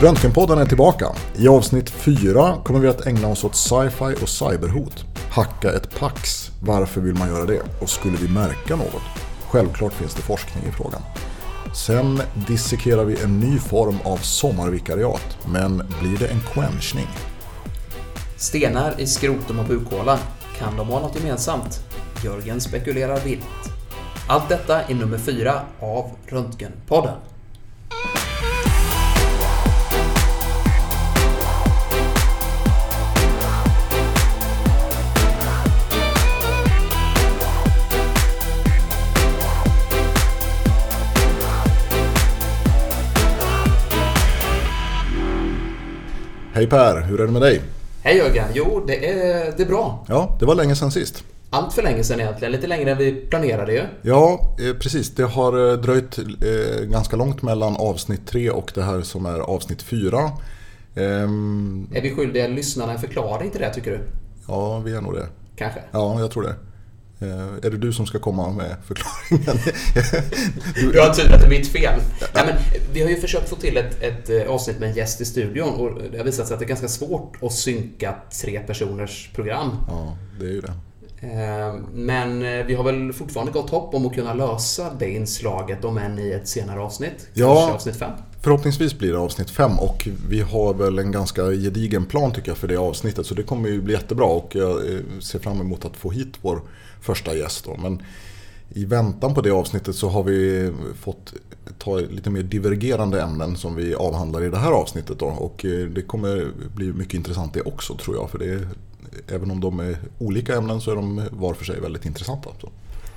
[0.00, 1.06] Röntgenpodden är tillbaka.
[1.36, 5.04] I avsnitt 4 kommer vi att ägna oss åt sci-fi och cyberhot.
[5.30, 6.50] Hacka ett Pax.
[6.62, 7.62] Varför vill man göra det?
[7.80, 9.02] Och skulle vi märka något?
[9.48, 11.02] Självklart finns det forskning i frågan.
[11.74, 15.38] Sen dissekerar vi en ny form av sommarvikariat.
[15.52, 17.08] Men blir det en quenchning?
[18.36, 20.18] Stenar i skrotum och bukhåla.
[20.58, 21.80] Kan de ha något gemensamt?
[22.24, 23.72] Jörgen spekulerar vilt.
[24.28, 27.14] Allt detta i nummer 4 av Röntgenpodden.
[46.58, 47.62] Hej Per, hur är det med dig?
[48.02, 48.44] Hej Jörgen!
[48.54, 50.04] Jo, det är, det är bra.
[50.08, 51.24] Ja, det var länge sedan sist.
[51.50, 52.52] Allt för länge sedan egentligen.
[52.52, 53.82] Lite längre än vi planerade ju.
[54.02, 55.14] Ja, eh, precis.
[55.14, 59.38] Det har eh, dröjt eh, ganska långt mellan avsnitt 3 och det här som är
[59.38, 60.30] avsnitt 4.
[60.94, 64.00] Ehm, Är vi skyldiga lyssnarna en förklaring till det tycker du?
[64.48, 65.26] ja, vi är nog det.
[65.56, 65.80] Kanske?
[65.90, 66.54] Ja, jag tror det.
[67.20, 69.58] Eh, är det du som ska komma med förklaringen?
[70.92, 72.00] Du har tur att det är mitt fel.
[72.34, 72.54] Nej, men,
[72.92, 75.74] vi har ju försökt få till ett, ett eh, avsnitt med en gäst i studion
[75.74, 79.70] och det har visat sig att det är ganska svårt att synka tre personers program.
[79.88, 80.72] ja, det är ju det.
[81.20, 85.98] Eh, Men vi har väl fortfarande gott hopp om att kunna lösa det inslaget, om
[85.98, 87.28] än i ett senare avsnitt.
[87.34, 87.72] Ja.
[87.74, 88.12] Avsnitt fem.
[88.40, 92.58] Förhoppningsvis blir det avsnitt 5 och vi har väl en ganska gedigen plan tycker jag
[92.58, 93.26] för det avsnittet.
[93.26, 94.80] Så det kommer ju bli jättebra och jag
[95.20, 96.60] ser fram emot att få hit vår
[97.00, 97.64] första gäst.
[97.64, 97.76] Då.
[97.76, 98.02] Men
[98.68, 101.34] i väntan på det avsnittet så har vi fått
[101.78, 105.18] ta lite mer divergerande ämnen som vi avhandlar i det här avsnittet.
[105.18, 105.26] Då.
[105.26, 108.30] Och eh, det kommer bli mycket intressant det också tror jag.
[108.30, 108.68] För det är,
[109.28, 112.50] även om de är olika ämnen så är de var för sig väldigt intressanta.
[112.60, 112.68] Så.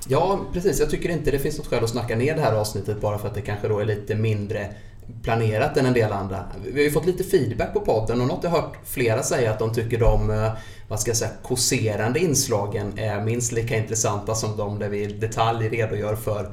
[0.08, 0.80] Ja, precis.
[0.80, 3.28] Jag tycker inte det finns något skäl att snacka ner det här avsnittet bara för
[3.28, 4.74] att det kanske då är lite mindre
[5.22, 6.44] planerat än en del andra.
[6.64, 9.58] Vi har ju fått lite feedback på podden och något jag hört flera säga att
[9.58, 10.52] de tycker de, eh,
[10.88, 15.06] vad ska jag säga, kåserande inslagen är minst lika intressanta som de där vi i
[15.06, 16.52] detalj redogör för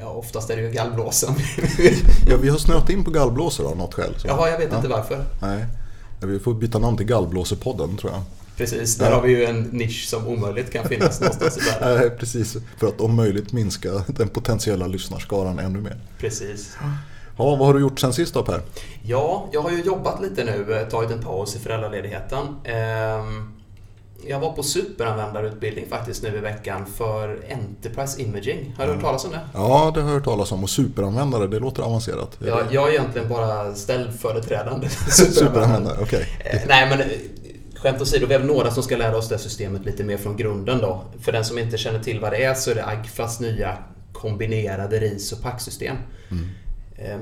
[0.00, 1.34] Ja, oftast är det ju gallblåsen.
[2.30, 4.14] Ja, vi har snöat in på gallblåsare av något skäl.
[4.18, 4.28] Så.
[4.28, 4.76] Jaha, jag vet Ja.
[4.76, 5.24] inte varför.
[5.42, 5.64] Nej,
[6.22, 8.22] vi får byta namn till Gallblåsepodden tror jag.
[8.56, 9.14] Precis, där Ja.
[9.16, 11.98] har vi ju en nisch som omöjligt kan finnas någonstans i världen.
[12.00, 12.56] Nej, precis.
[12.78, 15.96] För att om möjligt minska den potentiella lyssnarskaran ännu mer.
[16.18, 16.76] Precis.
[17.38, 18.60] Ja, vad har du gjort sen sist då Per?
[19.02, 22.46] Ja, jag har ju jobbat lite nu, eh, tagit en paus i föräldraledigheten.
[22.64, 23.52] Ehm,
[24.28, 28.74] Jag var på superanvändarutbildning faktiskt nu i veckan för Enterprise Imaging.
[28.78, 29.40] Har du hört talas om det?
[29.54, 30.62] Ja, det har jag hört talas om.
[30.62, 32.36] Och superanvändare, det låter avancerat.
[32.46, 36.26] Jag, jag är egentligen bara ställföreträdande Superanvändare, okej.
[36.44, 37.06] Eh, Nej, men eh,
[37.74, 40.78] skämt åsido, vi är några som ska lära oss det systemet lite mer från grunden
[40.78, 41.02] då.
[41.20, 43.76] För den som inte känner till vad det är så är det Agfas nya
[44.12, 45.96] kombinerade RIS och PAC-system.
[46.30, 46.36] Eh,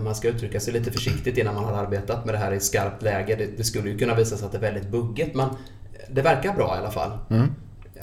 [0.03, 3.03] Man ska uttrycka sig lite försiktigt innan man har arbetat med det här i skarpt
[3.03, 3.37] läge.
[3.37, 5.49] Det, det skulle ju kunna visa sig att det är väldigt buggigt, men
[6.11, 7.19] det verkar bra i alla fall.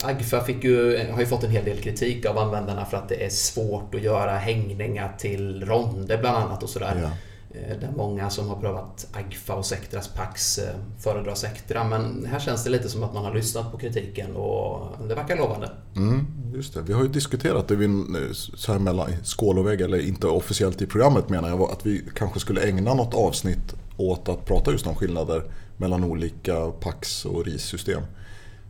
[0.03, 3.25] Agfa fick ju, har ju fått en hel del kritik av användarna för att det
[3.25, 6.99] är svårt att göra hängningar till ronder bland annat och sådär.
[7.03, 7.09] Ja.
[7.53, 11.83] Eh, där många som har prövat Agfa och Sectras Pax eh, föredrar Sectra.
[11.83, 15.37] Men här känns det lite som att man har lyssnat på kritiken och det verkar
[15.37, 15.71] lovande.
[15.95, 16.81] Mm, just det.
[16.81, 20.27] Vi har ju diskuterat det vid eh, så här mellan skål och vägg, eller inte
[20.27, 24.71] officiellt i programmet menar jag, att vi kanske skulle ägna något avsnitt åt att prata
[24.71, 25.43] just om skillnader
[25.77, 28.01] mellan olika Pax och RIS-system.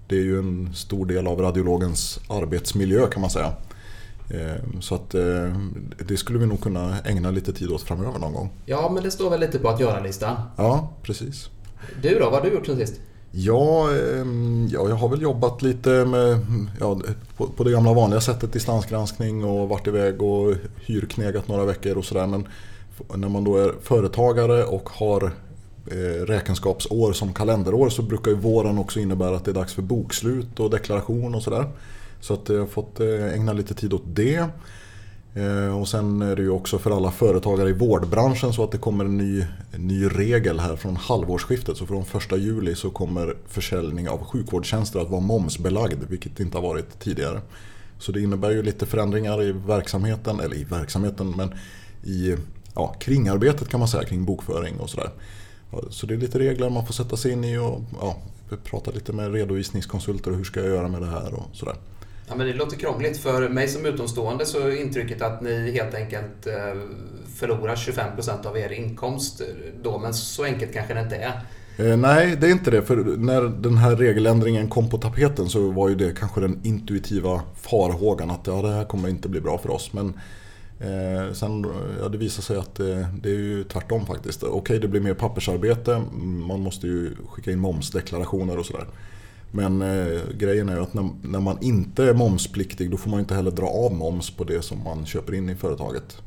[0.08, 3.54] Det är ju en stor del av radiologens arbetsmiljö kan man säga.
[4.34, 5.56] Eh, Så att eh,
[6.08, 8.50] det skulle vi nog kunna ägna lite tid åt framöver någon gång.
[8.66, 10.36] Ja, men det står väl lite på att göra-listan.
[10.58, 11.50] Ja, precis.
[12.02, 12.94] Du då, vad har du gjort sen sist?
[13.32, 16.40] Ja, ehm, ja, jag har väl jobbat lite med,
[16.80, 17.00] ja,
[17.38, 20.56] på, på det gamla vanliga sättet distansgranskning och varit iväg och
[20.86, 22.28] hyrknegat några veckor och sådär.
[22.28, 22.48] Men
[23.16, 25.24] när man då är företagare och har
[25.92, 29.82] eh, räkenskapsår som kalenderår så brukar ju våren också innebära att det är dags för
[29.82, 31.66] bokslut och deklaration och sådär.
[32.22, 34.48] Så att eh, jag har fått eh, ägna lite tid åt det.
[35.34, 38.78] Eh, och sen är det ju också för alla företagare i vårdbranschen så att det
[38.78, 41.78] kommer en ny, en ny regel här från halvårsskiftet.
[41.78, 46.58] Så från första juli så kommer försäljning av sjukvårdstjänster att vara momsbelagd, vilket det inte
[46.58, 47.42] har varit tidigare.
[48.00, 51.54] Så det innebär ju lite förändringar i verksamheten, eller i verksamheten, men
[52.04, 52.36] i
[52.76, 55.10] ja, kringarbetet kan man säga, kring bokföring och sådär.
[55.90, 58.18] Så det är lite regler man får sätta sig in i och ja,
[58.64, 61.76] prata lite med redovisningskonsulter och hur ska jag göra med det här och sådär.
[62.32, 63.18] Ja, men det låter krångligt.
[63.18, 66.82] För mig som utomstående så är intrycket att ni helt enkelt eh,
[67.36, 69.48] förlorar 25% av er inkomst eh,
[69.84, 70.00] då.
[70.00, 71.42] Men så enkelt kanske det inte är.
[71.78, 72.82] Eh, nej, det är inte det.
[72.82, 77.42] För när den här regeländringen kom på tapeten så var ju det kanske den intuitiva
[77.62, 79.94] farhågan att ja, det här kommer inte bli bra för oss.
[79.94, 80.14] Men
[80.80, 81.68] Eh, sen,
[82.02, 84.44] ja, det visar sig att eh, det är ju tvärtom faktiskt.
[84.44, 86.02] Okej, det blir mer pappersarbete.
[86.48, 88.86] Man måste ju skicka in momsdeklarationer och sådär.
[89.52, 93.20] Men eh, grejen är ju att när, när, man inte är momspliktig då får man
[93.20, 96.18] inte heller dra av moms på det som man köper in i företaget.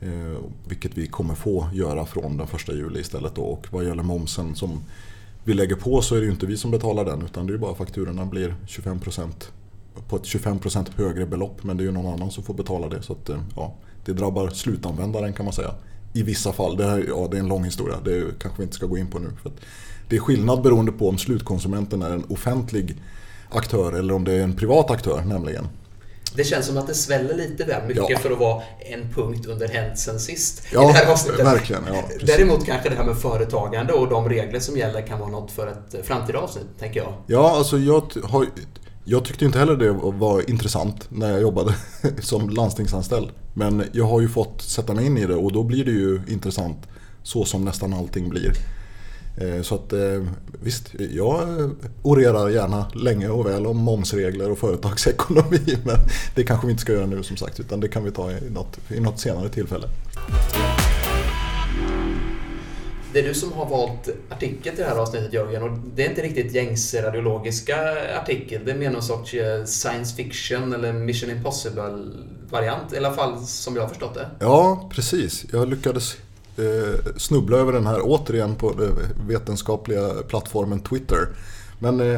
[0.00, 3.34] Eh, vilket vi kommer få göra från den första juli istället.
[3.34, 3.42] Då.
[3.42, 4.80] Och vad gäller momsen som
[5.44, 7.58] vi lägger på så är det ju inte vi som betalar den utan det är
[7.58, 9.30] bara fakturorna blir 25%
[10.08, 13.02] på ett 25% högre belopp men det är ju någon annan som får betala det.
[13.02, 13.74] Så att, eh, ja,
[14.04, 15.74] det drabbar slutanvändaren kan man säga.
[16.12, 16.76] I vissa fall.
[16.76, 17.96] Det, här, ja, det är en lång historia.
[18.04, 19.30] Det kanske vi inte ska gå in på nu.
[19.42, 19.52] För
[20.08, 22.96] det är skillnad beroende på om slutkonsumenten är en offentlig
[23.48, 25.68] aktör eller om det är en privat aktör nämligen.
[26.34, 28.18] Det känns som att det sväller lite väl mycket ja.
[28.18, 30.62] för att vara en punkt under hänt sen sist.
[30.72, 31.46] Ja, i det här avsnittet.
[31.46, 31.82] verkligen.
[31.86, 35.50] Ja, Däremot kanske det här med företagande och de regler som gäller kan vara något
[35.50, 37.12] för ett framtida avsnitt, tänker jag.
[37.26, 38.46] Ja, alltså jag har
[39.08, 41.74] jag tyckte inte heller det var intressant när jag jobbade
[42.20, 43.30] som landstingsanställd.
[43.54, 46.20] Men jag har ju fått sätta mig in i det och då blir det ju
[46.28, 46.78] intressant
[47.22, 48.52] så som nästan allting blir.
[49.36, 50.22] Eh, så att eh,
[50.62, 51.70] visst, jag
[52.02, 55.60] orerar gärna länge och väl om momsregler och företagsekonomi.
[55.84, 55.96] Men
[56.34, 58.50] det kanske vi inte ska göra nu som sagt utan det kan vi ta i
[58.50, 59.88] något, i något senare tillfälle.
[63.12, 66.08] Det är du som har valt artikel till det här avsnittet Jörgen och det är
[66.08, 67.76] inte riktigt gängse radiologiska
[68.22, 68.64] artikel.
[68.64, 72.12] Det är mer någon sorts eh, science fiction eller mission impossible
[72.50, 72.92] variant.
[72.92, 74.30] I alla fall som jag har förstått det.
[74.38, 75.44] Ja, precis.
[75.52, 76.16] Jag lyckades
[76.58, 78.92] Eh, snubbla över den här återigen på den
[79.28, 81.28] vetenskapliga plattformen Twitter.
[81.78, 82.14] Men eh,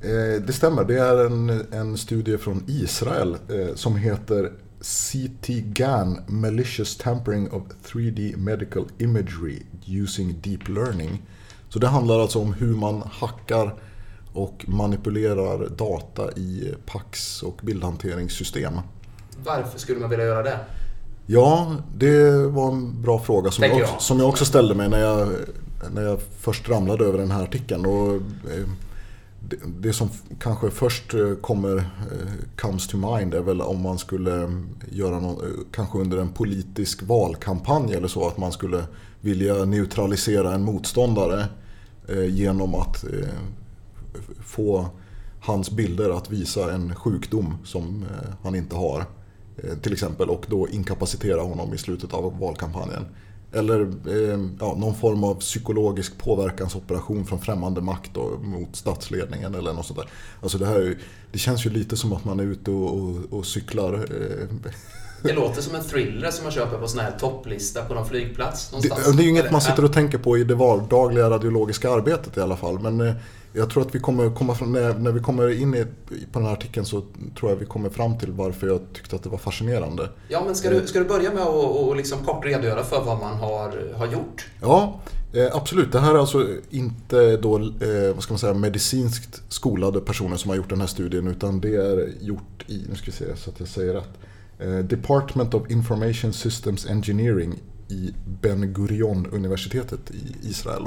[0.00, 6.96] eh, det stämmer, det är en, en studie från Israel eh, som heter CT-GAN Malicious
[6.96, 11.22] Tampering of 3D Medical Imagery Using Deep Learning.
[11.68, 13.74] Så det handlar alltså om hur man hackar
[14.32, 18.74] och manipulerar data i PAX och bildhanteringssystem.
[19.44, 20.58] Varför skulle man vilja göra det?
[21.26, 24.00] Ja, det var en bra fråga som, jag, jag.
[24.00, 25.28] som jag också ställde mig när jag,
[25.94, 27.86] när jag först ramlade över den här artikeln.
[27.86, 28.68] Och, eh,
[29.66, 30.08] det som
[30.38, 35.44] kanske först eh, kommer eh, comes to mind är väl om man skulle göra något,
[35.72, 38.84] kanske under en politisk valkampanj eller så, att man skulle
[39.20, 41.46] vilja neutralisera en motståndare
[42.28, 43.04] genom att
[44.44, 44.86] få
[45.40, 48.04] hans bilder att visa en sjukdom som
[48.42, 49.06] han inte har.
[49.82, 53.06] Till exempel och då inkapacitera honom i slutet av valkampanjen.
[53.52, 59.72] Eller eh, ja, någon form av psykologisk påverkansoperation från främmande makt då, mot statsledningen eller
[59.72, 60.08] något sånt där.
[60.42, 60.98] Alltså det, här,
[61.32, 63.94] det känns ju lite som att man är ute och, och, och cyklar.
[63.94, 64.46] Eh.
[65.22, 68.72] Det låter som en thriller som man köper på sån här topplista på någon flygplats
[68.72, 69.06] någonstans.
[69.06, 72.36] Det, det är ju inget man sitter och tänker på i det vardagliga radiologiska arbetet
[72.36, 72.78] i alla fall.
[72.78, 73.14] Men eh,
[73.52, 75.86] jag tror att vi kommer komma fram, när, när vi kommer in i,
[76.32, 77.02] på den här artikeln så
[77.38, 80.08] tror jag vi kommer fram till varför jag tyckte att det var fascinerande.
[80.28, 83.20] Ja, men ska du, ska du börja med att och liksom kort redogöra för vad
[83.20, 84.46] man har, har gjort?
[84.60, 85.00] Ja,
[85.32, 85.92] eh, absolut.
[85.92, 90.48] Det här är alltså inte då, eh, vad ska man säga, medicinskt skolade personer som
[90.48, 93.50] har gjort den här studien utan det är gjort i, nu ska vi se så
[93.50, 94.18] att jag säger rätt,
[94.58, 97.60] eh, Department of Information Systems Engineering
[97.92, 100.82] i Ben Gurion-universitetet i Israel.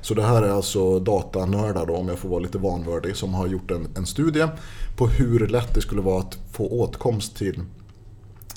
[0.00, 3.46] Så det här är alltså datanördar, då, om jag får vara lite vanvördig, som har
[3.46, 4.48] gjort en, en studie
[4.96, 7.60] på hur lätt det skulle vara att få åtkomst till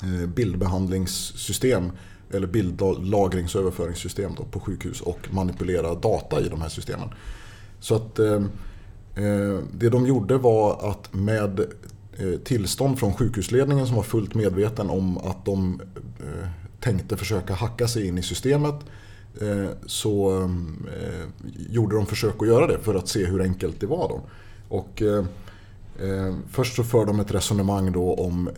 [0.02, 1.92] eh, bildbehandlingssystem
[2.32, 7.08] eller bildlagringsöverföringssystem då, på sjukhus och manipulera data i de här systemen.
[7.80, 8.42] Så att eh,
[9.14, 11.60] eh det de gjorde var att med
[12.18, 15.80] eh, tillstånd från sjukhusledningen som var fullt medveten om att de
[16.20, 16.48] eh,
[16.80, 18.74] tänkte försöka hacka sig in i systemet
[19.40, 23.86] eh, så eh, gjorde de försök att göra det för att se hur enkelt det
[23.86, 24.08] var.
[24.08, 24.20] Då.
[24.68, 25.24] Och, eh,
[26.50, 28.50] först så för de ett resonemang då om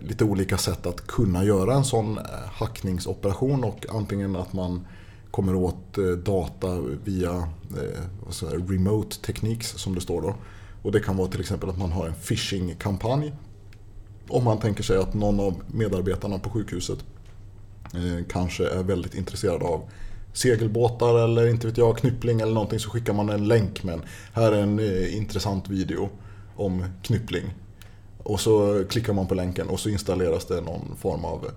[0.00, 2.18] lite olika sätt att kunna göra en sån
[2.52, 4.86] hackningsoperation och antingen att man
[5.30, 7.48] kommer åt data via
[8.30, 10.34] säger, remote techniques som det står då.
[10.82, 13.32] Och det kan vara till exempel att man har en phishing-kampanj.
[14.28, 16.98] Om man tänker sig att någon av medarbetarna på sjukhuset
[17.94, 19.82] Eh, kanske är väldigt intresserad av
[20.32, 24.02] segelbåtar eller inte vet jag, knyppling eller någonting så skickar man en länk med en,
[24.32, 26.08] här är en eh, intressant video
[26.56, 27.54] om knyppling.
[28.22, 31.50] Och så klickar man på länken och så installeras det någon form av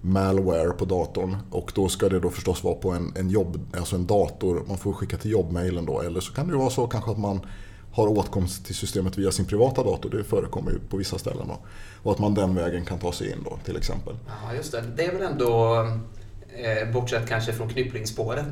[0.00, 1.36] malware på datorn.
[1.50, 4.64] Och då ska det då förstås vara på en, en jobb, alltså en dator.
[4.68, 6.00] Man får skicka till jobbmailen då.
[6.00, 7.40] Eller så kan det vara så kanske att man
[7.92, 10.10] har åtkomst till systemet via sin privata dator.
[10.10, 11.48] Det förekommer ju på vissa ställen.
[11.48, 11.58] Då.
[12.02, 14.16] Och att man den vägen kan ta sig in då till exempel.
[14.26, 14.84] Ja, just det.
[14.96, 15.74] Det är väl ändå,
[16.56, 18.46] eh, bortsett kanske från knypplingsspåret,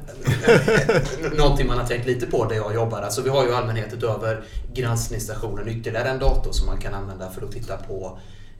[1.38, 3.02] någonting man har tänkt lite på där jag jobbar.
[3.02, 7.30] Alltså vi har ju i allmänhet utöver granskningsstationen ytterligare en dator som man kan använda
[7.30, 8.18] för att titta på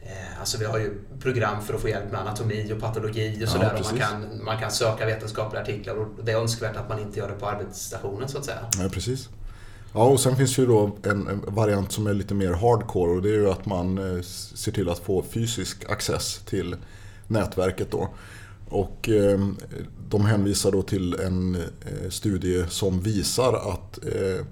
[0.08, 3.49] Eh, alltså vi har ju program för att få hjälp med anatomi och patologi och
[3.49, 3.73] sådär.
[3.76, 7.18] Ja, man, kan, man kan söka vetenskapliga artiklar och det är önskvärt att man inte
[7.18, 8.58] gör det på arbetsstationen så att säga.
[8.78, 9.28] Ja, precis.
[9.92, 13.28] Ja, och sen finns ju då en, variant som är lite mer hardcore och det
[13.28, 16.76] är ju att man eh, ser till att få fysisk access till
[17.26, 18.09] nätverket då.
[18.68, 19.57] Och ehm,
[20.09, 24.45] de hänvisar då till en eh, studie som visar att eh,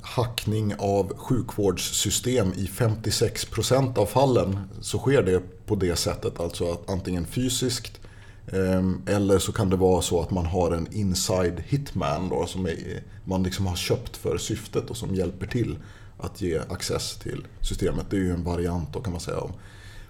[0.00, 6.40] hackning av sjukvårdssystem i 56% av fallen så sker det på det sättet.
[6.40, 8.00] Alltså att antingen fysiskt
[8.52, 12.66] ehm, eller så kan det vara så att man har en inside hitman då, som
[12.66, 15.76] är, man liksom har köpt för syftet och som hjälper till
[16.18, 18.06] att ge access till systemet.
[18.10, 19.52] Det är ju en variant då kan man säga av,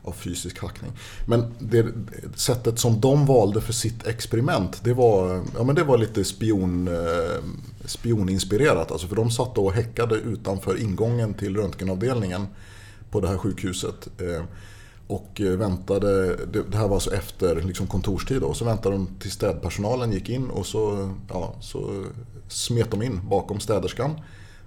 [0.03, 0.93] av fysisk hackning.
[1.27, 1.87] Men det
[2.35, 6.89] sättet som de valde för sitt experiment det var, ja, men det var lite spion,
[6.89, 7.43] eh,
[7.85, 8.91] spioninspirerat.
[8.91, 12.47] Alltså för de satt och häckade utanför ingången till röntgenavdelningen
[13.11, 14.09] på det här sjukhuset.
[14.21, 14.45] Eh,
[15.07, 19.31] och eh, väntade, det här var alltså efter liksom kontorstid då, så väntade de till
[19.31, 22.05] städpersonalen gick in och så, ja, så
[22.49, 24.21] smet de in bakom städerskan.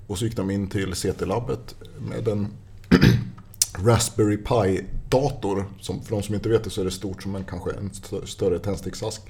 [0.07, 2.47] Och så gick de in till CT-labbet med en
[3.85, 5.65] Raspberry Pi-dator.
[5.81, 7.91] Som, för de som inte vet det så är det stort som en kanske en
[8.27, 9.21] större tändsticksask.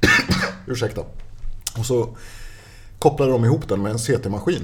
[0.66, 1.00] Ursäkta.
[1.78, 2.16] Och så
[2.98, 4.62] kopplade de ihop den med en CT-maskin.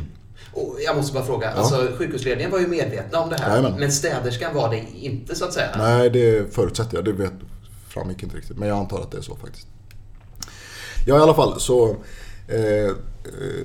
[0.52, 1.52] Och jag måste bara fråga, ja.
[1.52, 3.80] alltså, sjukhusledningen var ju medvetna om det här, Jajamän.
[3.80, 5.71] men städerskan var det inte så att säga?
[5.78, 7.04] Nej, det förutsätter jag.
[7.04, 7.32] Det vet,
[7.88, 9.66] framgick inte riktigt, men jag antar att det är så faktiskt.
[11.06, 11.90] Ja, i alla fall så
[12.49, 12.94] eh,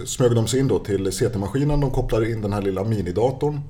[0.05, 1.79] smög de sig in då till CT-maskinen.
[1.79, 3.61] De kopplade in den här lilla minidatorn.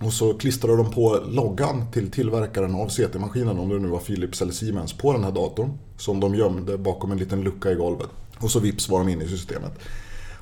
[0.00, 4.42] Och så klistrade de på loggan till tillverkaren av CT-maskinen, om det nu var Philips
[4.42, 5.78] eller Siemens, på den här datorn.
[5.98, 8.08] Som de gömde bakom en liten lucka i golvet.
[8.38, 9.72] Och så vips var de inne i systemet.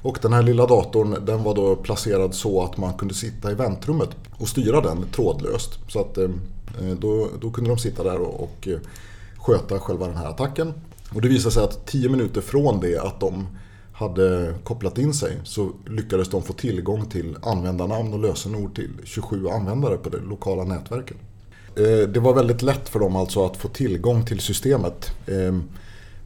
[0.03, 3.55] Och den här lilla datorn den var då placerad så att man kunde sitta i
[3.55, 5.79] väntrummet och styra den trådlöst.
[5.89, 6.25] Så att eh,
[6.81, 8.79] eh, då, då kunde de sitta där och, och eh,
[9.37, 10.75] sköta själva den här attacken.
[11.15, 13.47] Och det visade sig att 10 minuter från det att de
[13.93, 19.49] hade kopplat in sig så lyckades de få tillgång till användarnamn och lösenord till 27
[19.49, 21.17] användare på det lokala nätverket.
[22.15, 25.11] Det var väldigt lätt för dem alltså att få tillgång till systemet.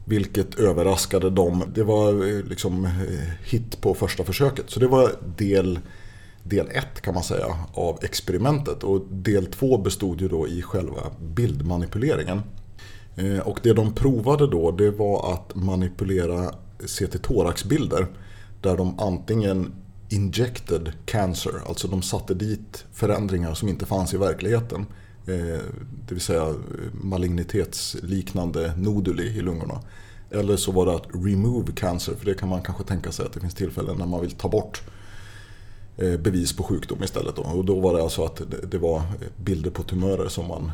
[0.05, 1.63] Vilket överraskade dem.
[1.75, 2.91] Det var eh, liksom eh,
[3.43, 4.69] hit på första försöket.
[4.69, 5.79] Så det var del,
[6.43, 8.83] del ett kan man säga av experimentet.
[8.83, 12.41] Och del två bestod ju då i själva bildmanipuleringen.
[13.15, 18.07] Eh, och det de provade då det var att manipulera CT-thoraxbilder.
[18.61, 19.73] Där de antingen
[20.09, 24.85] injected cancer, alltså de satte dit förändringar som inte fanns i verkligheten.
[25.27, 25.59] Eh,
[26.07, 26.55] det vill säga eh,
[26.91, 29.79] malignitetsliknande noduli i lungorna.
[30.31, 33.33] Eller så var det att remove cancer, för det kan man kanske tänka sig att
[33.33, 34.81] det finns tillfällen när man vill ta bort
[35.97, 37.37] eh, bevis på sjukdom istället.
[37.37, 38.41] Och då var det alltså att
[38.71, 39.01] det var
[39.37, 40.71] bilder på tumörer som man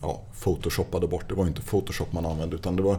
[0.00, 1.28] ja, photoshoppade bort.
[1.28, 2.98] Det var inte photoshop man använde utan det var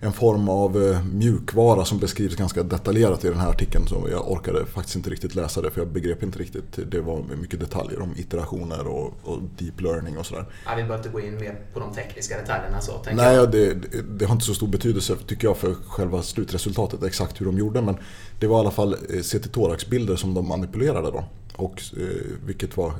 [0.00, 3.86] en form av eh, mjukvara som beskrivs ganska detaljerat i den här artikeln.
[3.86, 6.78] Så jag orkade faktiskt inte riktigt läsa det för jag begrep inte riktigt.
[6.90, 10.44] Det var mycket detaljer om iterationer och, och deep learning och sådär.
[10.64, 12.92] Ja, vi behöver inte gå in mer på de tekniska detaljerna så.
[13.12, 13.50] Nej, jag.
[13.50, 13.74] Det,
[14.18, 17.82] det, har inte så stor betydelse tycker jag för själva slutresultatet, exakt hur de gjorde.
[17.82, 17.96] Men
[18.40, 21.24] det var i alla fall eh, CT-thorax-bilder som de manipulerade då.
[21.56, 22.06] Och, eh,
[22.46, 22.92] vilket var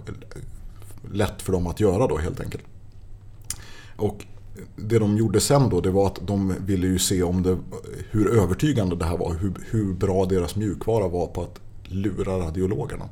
[1.13, 2.65] lätt för dem att göra då helt enkelt.
[3.97, 4.25] Och
[4.77, 7.59] det de gjorde sen då det var att de ville ju se om det,
[8.11, 9.35] hur övertygande det här var.
[9.35, 13.09] Hur, hur bra deras mjukvara var på att lura radiologerna.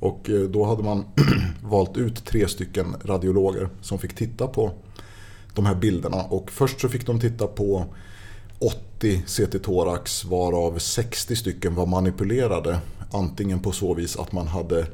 [0.00, 1.04] Och eh, då hade man
[1.62, 4.72] valt ut tre stycken radiologer som fick titta på
[5.54, 6.22] de här bilderna.
[6.22, 7.84] Och först så fick de titta på
[8.58, 12.78] 80 CT-thorax varav 60 stycken var manipulerade.
[13.12, 14.86] Antingen på så vis att man hade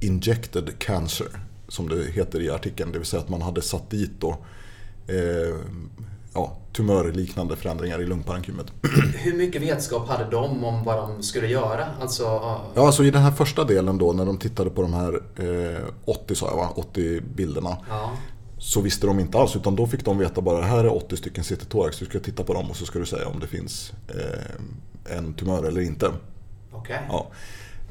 [0.00, 1.28] injected cancer
[1.68, 2.92] som det heter i artikeln.
[2.92, 4.38] Det vill säga att man hade satt dit då
[5.08, 5.56] eh,
[6.34, 8.66] ja, tumörliknande förändringar i lungparenkymet.
[9.14, 11.86] Hur mycket vetskap hade de om vad de skulle göra?
[12.00, 12.22] Alltså,
[12.74, 15.20] ja, alltså i den här första delen då när de tittade på de här
[15.76, 16.72] eh, 80, sa jag, va?
[16.74, 17.76] 80 bilderna.
[17.88, 18.10] Ja.
[18.58, 21.44] Så visste de inte alls utan då fick de veta bara här är 80 stycken
[21.44, 21.98] CT-thorax.
[21.98, 25.34] Du ska titta på dem och så ska du säga om det finns eh, en
[25.34, 26.12] tumör eller inte.
[26.72, 26.98] Okay.
[27.08, 27.26] Ja.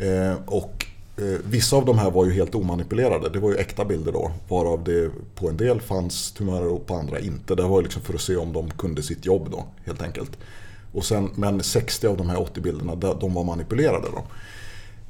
[0.05, 0.85] Eh, och
[1.17, 3.29] Eh, vissa av de här var ju helt omanipulerade.
[3.29, 4.31] Det var ju äkta bilder då.
[4.47, 7.55] Varav det på en del fanns tumörer och på andra inte.
[7.55, 10.31] Det var liksom för att se om de kunde sitt jobb då helt enkelt.
[10.93, 14.07] Och sen, men 60 av de här 80 bilderna de var manipulerade.
[14.11, 14.23] Då.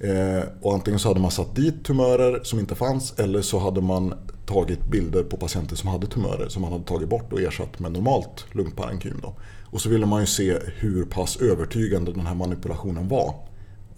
[0.08, 3.82] Eh, och antingen så hade man satt dit tumörer som inte fanns eller så hade
[3.82, 4.14] man
[4.46, 7.92] tagit bilder på patienter som hade tumörer som man hade tagit bort och ersatt med
[7.92, 9.20] normalt lungparenkym.
[9.22, 9.34] Då.
[9.72, 13.34] Och så ville man ju se hur pass övertygande den här manipulationen var.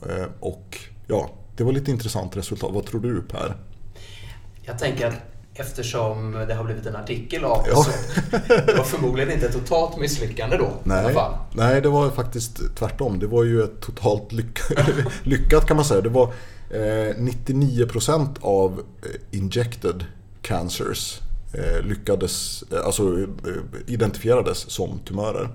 [0.02, 2.72] Eh, och ja, det var lite intressant resultat.
[2.74, 3.56] Vad tror du Per?
[4.62, 5.14] Jag tänker att
[5.54, 7.84] Eftersom det har blivit en artikel av Ja.
[7.84, 7.92] så
[8.48, 10.70] det var förmodligen inte ett totalt misslyckande då.
[10.84, 11.16] Nej,
[11.54, 13.20] nej, det var faktiskt tvärtom.
[13.20, 14.60] Det var ju ett totalt lyck
[15.24, 16.02] lyckat kan man säga.
[16.02, 16.24] Det var
[16.70, 20.06] eh, 99% av eh, injected
[20.42, 21.20] cancers
[21.54, 23.28] eh, lyckades, eh, alltså eh,
[23.88, 25.50] identifierades som tumörer.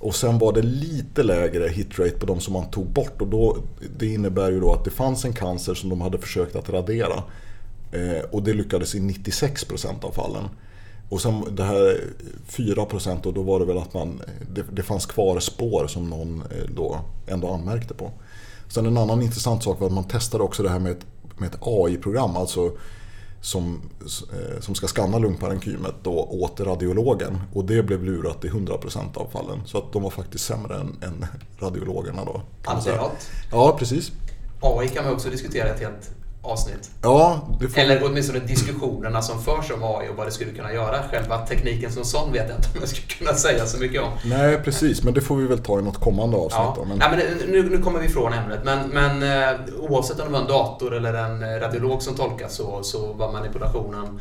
[0.00, 3.56] Och sen var det lite lägre hitrate på de som man tog bort och då,
[3.98, 7.22] det innebär ju då att det fanns en cancer som de hade försökt att radera.
[7.92, 10.44] Eh, och det lyckades i 96% av fallen.
[11.08, 12.00] Och sen det här
[12.48, 14.22] 4% och då var det väl att man,
[14.54, 18.10] det, det fanns kvar spår som någon eh, då ändå anmärkte på.
[18.68, 21.06] Sen en annan intressant sak var att man testade också det här med ett,
[21.38, 22.72] med ett AI-program, alltså
[23.40, 23.80] som,
[24.32, 27.38] eh, som ska skanna lungparenkymet då åt radiologen.
[27.54, 29.60] Och det blev lurat i 100% av fallen.
[29.66, 31.26] Så att de var faktiskt sämre än, än
[31.58, 32.42] radiologerna då.
[32.96, 33.30] något.
[33.50, 34.12] Ja, precis.
[34.60, 36.10] AI kan man också diskutera ett helt
[36.42, 36.90] avsnitt.
[37.02, 37.80] Ja, får...
[37.80, 41.02] Eller åtminstone diskussionerna som förs om AI och vad det skulle kunna göra.
[41.10, 44.10] Själva tekniken som sån vet jag inte om jag skulle kunna säga så mycket om.
[44.24, 45.02] Nej, precis.
[45.02, 46.52] Men det får vi väl ta i något kommande avsnitt.
[46.52, 46.74] Ja.
[46.76, 46.84] Då.
[46.84, 46.98] Men...
[46.98, 48.60] Nej, men nu, nu kommer vi ifrån ämnet.
[48.64, 52.54] Men, men eh, oavsett om det var en dator eller en eh, radiolog som tolkas
[52.54, 54.20] så, så var manipulationen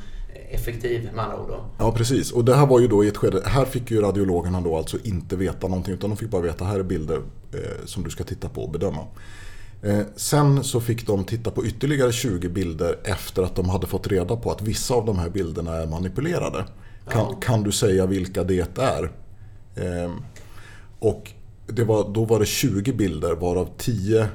[0.51, 1.51] effektiv med andra ord.
[1.77, 2.31] Ja, precis.
[2.31, 4.97] Och det här var ju då i ett skede, här fick ju radiologerna då alltså
[5.03, 7.21] inte veta någonting utan de fick bara veta här är bilder
[7.53, 9.05] eh, som du ska titta på och bedöma.
[9.81, 14.07] Eh, sen så fick de titta på ytterligare 20 bilder efter att de hade fått
[14.07, 16.65] reda på att vissa av de här bilderna är manipulerade.
[17.09, 19.12] Kan, kan du säga vilka det är?
[19.75, 20.12] Eh,
[21.00, 21.31] och
[21.67, 24.27] var, då var det 20 bilder varav 10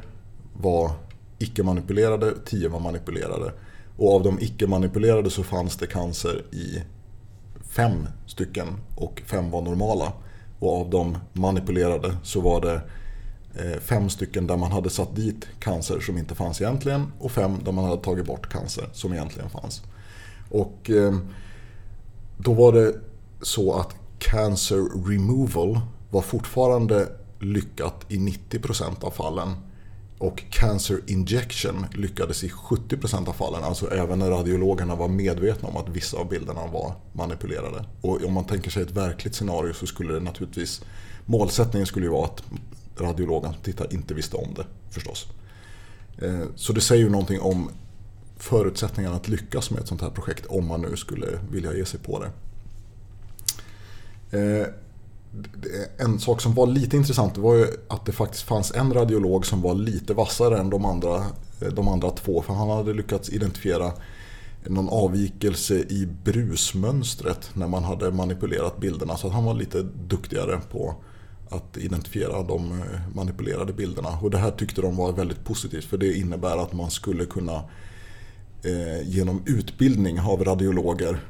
[0.57, 0.91] var
[1.39, 3.53] icke-manipulerade, 10 var manipulerade.
[3.97, 6.83] Och av de icke-manipulerade så fanns det cancer i
[7.71, 10.13] fem stycken och fem var normala.
[10.59, 12.81] Och av de manipulerade så var det
[13.57, 17.59] Eh, fem stycken där man hade satt dit cancer som inte fanns egentligen och fem
[17.65, 19.83] där man hade tagit bort cancer som egentligen fanns.
[20.51, 21.15] Och eh,
[22.39, 22.95] då var det
[23.43, 29.55] så att cancer removal var fortfarande lyckat i 90% av fallen.
[30.19, 33.65] Och cancer injection lyckades i 70% av fallen.
[33.65, 37.85] Alltså även när radiologerna var medvetna om att vissa av bilderna var manipulerade.
[38.01, 40.83] Och om man tänker sig ett verkligt scenario så skulle det naturligtvis...
[41.27, 42.43] Målsättningen skulle ju vara att
[42.99, 45.27] radiologen som tittar inte visste om det förstås.
[46.19, 47.71] Eh, så det säger ju någonting om
[48.37, 52.01] förutsättningarna att lyckas med ett sånt här projekt om man nu skulle vilja ge sig
[52.01, 52.31] på det.
[54.39, 54.67] Eh,
[55.57, 59.47] det- En sak som var lite intressant var ju att det faktiskt fanns en radiolog
[59.47, 61.17] som var lite vassare än de andra,
[61.61, 62.43] eh, de andra två.
[62.43, 63.93] För han hade lyckats identifiera
[64.67, 69.17] någon avvikelse i brusmönstret när man hade manipulerat bilderna.
[69.17, 70.95] Så att han var lite duktigare på
[71.57, 74.19] att identifiera de eh, manipulerade bilderna.
[74.23, 77.63] Och det här tyckte de var väldigt positivt för det innebär att man skulle kunna
[78.65, 81.21] eh, genom utbildning av radiologer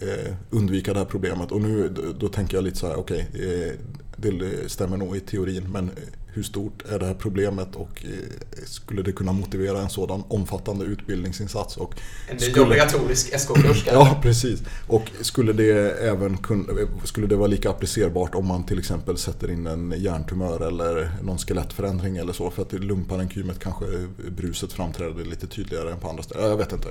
[0.00, 1.52] eh, undvika det här problemet.
[1.52, 3.74] Och nu då, tänker jag lite så här, okej, eh,
[4.20, 5.94] det stämmer nog i teorin men eh,
[6.32, 10.84] hur stort är det här problemet och eh, skulle det kunna motivera en sådan omfattande
[10.84, 11.76] utbildningsinsats?
[11.76, 11.94] Och
[12.28, 13.84] En ny skulle- obligatorisk SK-kurs.
[13.92, 14.62] Ja, precis.
[14.86, 16.64] Och skulle det även kunna,
[17.04, 21.38] skulle det vara lika applicerbart om man till exempel sätter in en hjärntumör eller någon
[21.38, 22.50] skelettförändring eller så?
[22.50, 23.84] För att i lungparenkymet kanske
[24.28, 26.44] bruset framträder lite tydligare än på andra ställen.
[26.44, 26.88] Ja, Jag vet inte.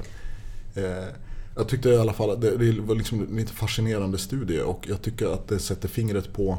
[0.75, 1.07] Eh,
[1.55, 4.85] Jag tyckte i alla fall att det, det var liksom en lite fascinerande studie och
[4.89, 6.57] jag tycker att det sätter fingret på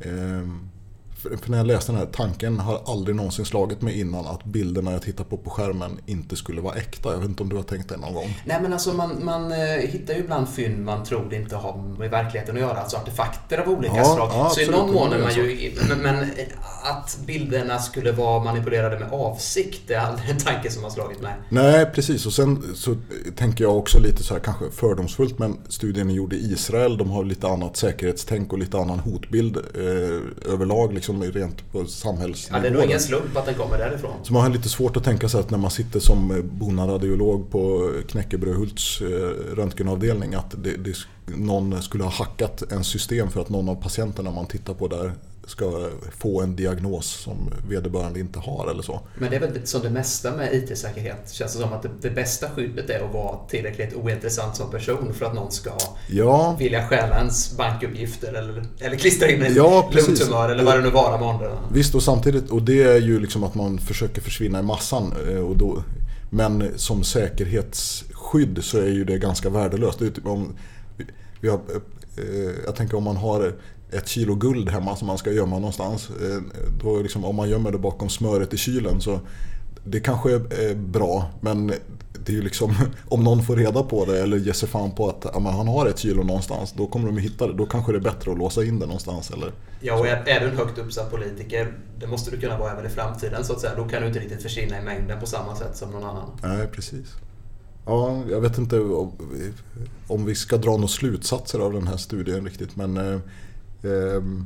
[0.00, 0.73] ehm,
[1.42, 4.92] för när jag läste den här tanken har aldrig någonsin slagit mig innan att bilderna
[4.92, 7.12] jag tittar på på skärmen inte skulle vara äkta.
[7.12, 8.40] Jag vet inte om du har tänkt det någon gång?
[8.44, 12.10] Nej men alltså man, man eh, hittar ju ibland fynd man tror inte har med
[12.10, 14.30] verkligheten att göra, alltså artefakter av olika Ja, slag.
[14.32, 15.72] ja, så i absolut, någon mån det är man ju...
[15.88, 16.30] Men, men
[16.84, 21.22] att bilderna skulle vara manipulerade med avsikt, det är aldrig en tanke som har slagit
[21.22, 21.34] mig.
[21.48, 22.26] Nej, precis.
[22.26, 22.96] Och sen så
[23.36, 26.96] tänker jag också lite så här kanske fördomsfullt men studien är gjord i Israel.
[26.98, 32.58] De har lite annat säkerhetstänk och lite annan hotbild eh, överlag liksom rent på samhällsnivå.
[32.58, 34.14] Ja, det är nog ingen slump att den kommer därifrån.
[34.22, 37.50] Så man har lite svårt att tänka sig att när man sitter som eh, bonaradiolog
[37.50, 39.06] på Knäckebrödhults eh,
[39.56, 40.96] röntgenavdelning att det, det,
[41.26, 45.12] någon skulle ha hackat en system för att någon av patienterna man tittar på där
[45.46, 49.00] ska få en diagnos som vederbörande inte har eller så.
[49.18, 51.30] Men det är väl lite som det mesta med IT-säkerhet.
[51.32, 55.14] Känns det som att det, det bästa skyddet är att vara tillräckligt ointressant som person
[55.14, 55.70] för att någon ska
[56.08, 60.82] Ja, vilja stjäla ens bankuppgifter eller, eller klistra in en Ja, lungtumör eller vad det
[60.82, 61.50] nu vara månde.
[61.72, 65.12] Visst och samtidigt, och det är ju liksom att man försöker försvinna i massan.
[65.30, 65.82] eh, Och då,
[66.30, 69.98] men som säkerhetsskydd så är ju det ganska värdelöst.
[69.98, 70.52] Det är typ om,
[70.96, 71.04] vi-
[71.40, 71.58] vi har,
[72.16, 73.54] eh, jag tänker om man har
[73.96, 76.10] ett kilo guld hemma som man ska gömma någonstans.
[76.10, 76.42] eh,
[76.82, 79.20] Då liksom, om man gömmer det bakom smöret i kylen så
[79.84, 81.66] det kanske är eh, bra men
[82.26, 82.74] det är ju liksom,
[83.08, 85.86] om någon får reda på det eller ger sig fan på att ja, han har
[85.86, 87.52] ett kilo någonstans, då kommer de hitta det.
[87.52, 89.30] Då kanske det är bättre att låsa in det någonstans.
[89.30, 89.52] Eller?
[89.80, 92.88] Ja, och är, du en högt uppsatt politiker, det måste du kunna vara även i
[92.88, 93.72] framtiden så att säga.
[93.76, 96.30] Då kan du inte riktigt försvinna i mängden på samma sätt som någon annan.
[96.42, 97.06] Nej, precis.
[97.86, 98.80] Ja, jag vet inte
[100.06, 103.20] om vi ska dra några slutsatser av den här studien riktigt, men eh,
[103.84, 104.44] Ehm,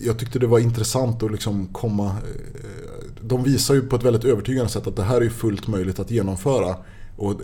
[0.00, 2.06] jag tyckte det var intressant att liksom komma...
[2.06, 5.98] Eh, de visar ju på ett väldigt övertygande sätt att det här är fullt möjligt
[5.98, 6.76] att genomföra.
[7.16, 7.40] Och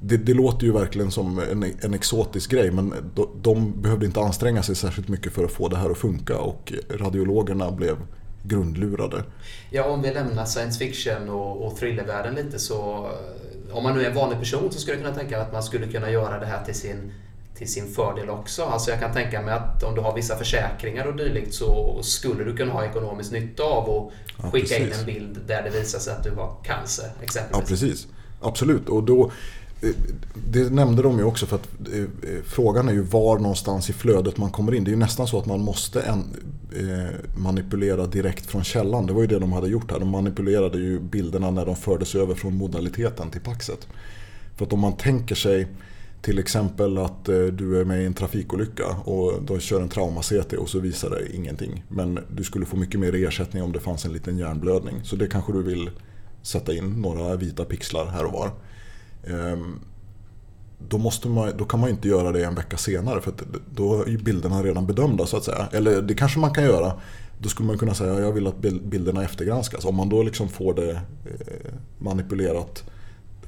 [0.00, 4.20] det, det låter ju verkligen som en, en exotisk grej men de, de, behövde inte
[4.20, 7.96] anstränga sig särskilt mycket för att få det här att funka och radiologerna blev
[8.42, 9.24] grundlurade.
[9.70, 14.04] Ja, om vi lämnar science fiction och, och thrillervärlden lite så eh, om man nu
[14.04, 16.46] är en vanlig person så skulle jag kunna tänka att man skulle kunna göra det
[16.46, 17.12] här till sin
[17.60, 18.62] till sin fördel också.
[18.62, 22.44] Alltså jag kan tänka mig att om du har vissa försäkringar och dylikt så skulle
[22.44, 24.80] du kunna ha ekonomisk nytta av att ja, skicka precis.
[24.80, 27.70] in en bild där det visar sig att du har cancer exempelvis.
[27.70, 28.06] Ja precis,
[28.40, 28.88] absolut.
[28.88, 29.30] Och då,
[29.82, 29.88] eh,
[30.50, 32.04] det nämnde de ju också för att eh,
[32.44, 34.84] frågan är ju var någonstans i flödet man kommer in.
[34.84, 36.24] Det är ju nästan så att man måste en,
[36.76, 39.06] eh, manipulera direkt från källan.
[39.06, 39.98] Det var ju det de hade gjort här.
[39.98, 43.88] De manipulerade ju bilderna när de fördes över från modaliteten till paxet.
[44.56, 45.68] För att om man tänker sig
[46.22, 50.56] till exempel att eh, du är med i en trafikolycka och då kör en trauma-CT
[50.56, 51.84] och så visar det ingenting.
[51.88, 55.00] Men du skulle få mycket mer ersättning om det fanns en liten hjärnblödning.
[55.04, 55.90] Så det kanske du vill
[56.42, 58.50] sätta in några vita pixlar här och var.
[59.26, 59.80] Ehm,
[60.88, 63.32] då, måste man, då kan man inte göra det en vecka senare för
[63.74, 65.68] då är bilderna redan bedömda så att säga.
[65.72, 66.92] Eller det kanske man kan göra.
[67.38, 69.84] Då skulle man kunna säga att jag vill att bilderna eftergranskas.
[69.84, 72.84] Om man då liksom får det eh, manipulerat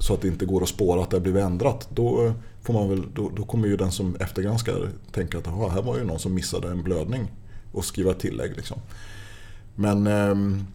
[0.03, 1.87] så att det inte går att spåra att det har blivit ändrat.
[1.89, 5.81] Då, eh, får man väl, då, då kommer ju den som eftergranskar tänka att här
[5.81, 7.31] var ju någon som missade en blödning
[7.71, 8.51] och skriva ett tillägg.
[8.55, 8.77] Liksom.
[9.75, 10.65] Men ehm,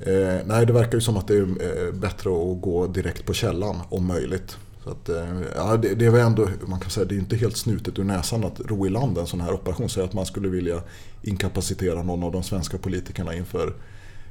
[0.00, 3.32] eh, nej, det verkar ju som att det är eh, bättre att gå direkt på
[3.32, 4.56] källan om möjligt.
[4.84, 7.36] Så att, eh, ja, det, det är väl ändå, man kan säga det är inte
[7.36, 9.88] helt snutet ur näsan att ro i land en sån här operation.
[9.88, 10.82] Säg att man skulle vilja
[11.22, 13.74] inkapacitera någon av de svenska politikerna inför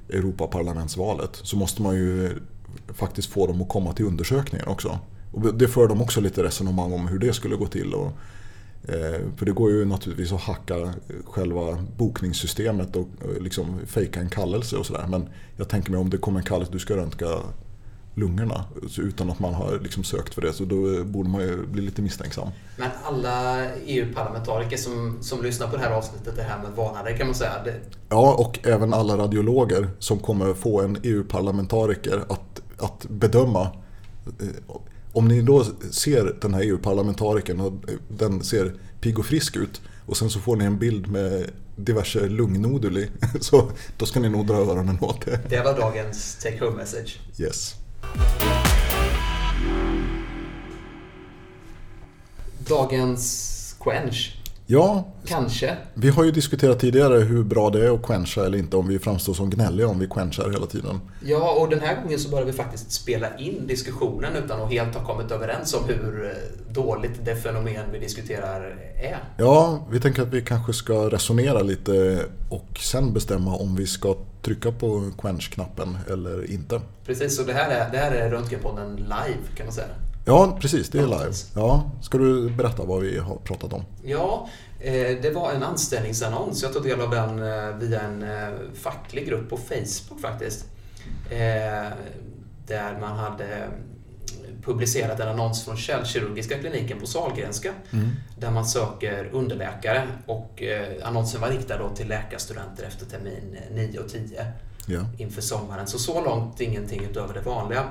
[0.10, 1.30] Europaparlamentsvalet.
[1.34, 2.40] Så måste man ju
[2.94, 5.00] faktiskt få dem att komma till undersökningen också.
[5.32, 7.94] Och det för de också lite resonemang om hur det skulle gå till.
[7.94, 8.12] Och,
[8.90, 10.94] eh, för det går ju naturligtvis att hacka
[11.26, 13.08] själva bokningssystemet och
[13.40, 15.06] liksom fejka en kallelse och sådär.
[15.10, 17.28] Men jag tänker mig om det kommer en kallelse, du ska röntga
[18.18, 18.66] lungorna
[18.98, 20.54] utan att man har liksom sökt för det.
[20.54, 22.48] Så då borde man ju bli lite misstänksam.
[22.78, 27.28] Men alla EU-parlamentariker som, som lyssnar på det här avsnittet det här med varnade kan
[27.28, 27.64] man säga?
[27.66, 27.74] Det...
[28.10, 33.62] Ja, och även alla radiologer som kommer få en EU-parlamentariker att, att bedöma
[34.26, 34.76] eh,
[35.14, 37.74] om ni då ser den här EU-parlamentarikern och
[38.10, 42.28] den ser pigg och frisk ut och sen så får ni en bild med diverse
[42.28, 43.10] lungnoduli
[43.42, 45.40] så då ska ni nog dra öronen åt det.
[45.50, 47.20] Det var dagens take home message.
[47.40, 47.76] Yes.
[52.68, 54.37] Dagens quench.
[54.70, 55.78] Ja, kanske.
[55.94, 59.00] Vi har ju diskuterat tidigare hur bra det är att quencha eller inte om vi
[59.00, 61.02] framstår som gnälliga om vi quenchar hela tiden.
[61.26, 64.96] Ja, och den här gången så börjar vi faktiskt spela in diskussionen utan att helt
[64.96, 69.18] ha kommit överens om hur eh, dåligt det fenomen vi diskuterar är.
[69.38, 74.16] Ja, vi tänker att vi kanske ska resonera lite och sen bestämma om vi ska
[74.42, 76.82] trycka på quench-knappen eller inte.
[77.06, 79.88] Precis, och det här är, det här är Röntgenpodden live kan man säga.
[80.28, 80.90] Ja, precis.
[80.90, 81.34] Det är live.
[81.56, 83.86] Ja, ska du berätta vad vi har pratat om?
[84.04, 86.64] Ja, eh, det var en anställningsannons.
[86.64, 90.66] Jag tog del av den eh, via en eh, facklig grupp på Facebook faktiskt.
[92.68, 93.68] Där man hade
[94.64, 98.10] publicerat en annons från Källkirurgiska kliniken på Sahlgrenska mm.
[98.40, 100.64] där man söker underläkare och
[101.04, 104.46] annonsen var riktad då till läkarstudenter efter termin 9 och 10
[104.86, 105.00] ja.
[105.18, 105.88] inför sommaren.
[105.88, 107.84] Så så långt ingenting utöver det vanliga.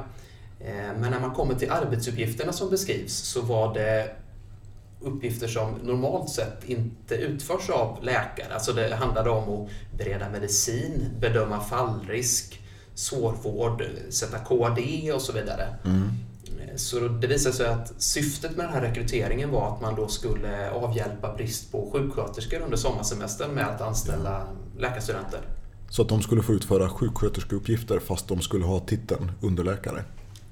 [0.60, 4.10] Eh, men när man kommer till arbetsuppgifterna som beskrivs så var det
[5.00, 8.54] uppgifter som normalt sett inte utförs av läkare.
[8.54, 12.60] Alltså det handlade om att bereda medicin, bedöma fallrisk,
[12.94, 15.76] sårvård, sätta KD och så vidare.
[15.84, 16.02] Mm.
[16.60, 20.08] Eh, så det visade sig att syftet med den här rekryteringen var att man då
[20.08, 24.46] skulle avhjälpa brist på sjuksköterskor under sommarsemestern med att anställa
[24.78, 25.40] läkarstudenter.
[25.90, 30.04] Så att de skulle få utföra sjuksköterskeuppgifter fast de skulle ha titeln underläkare?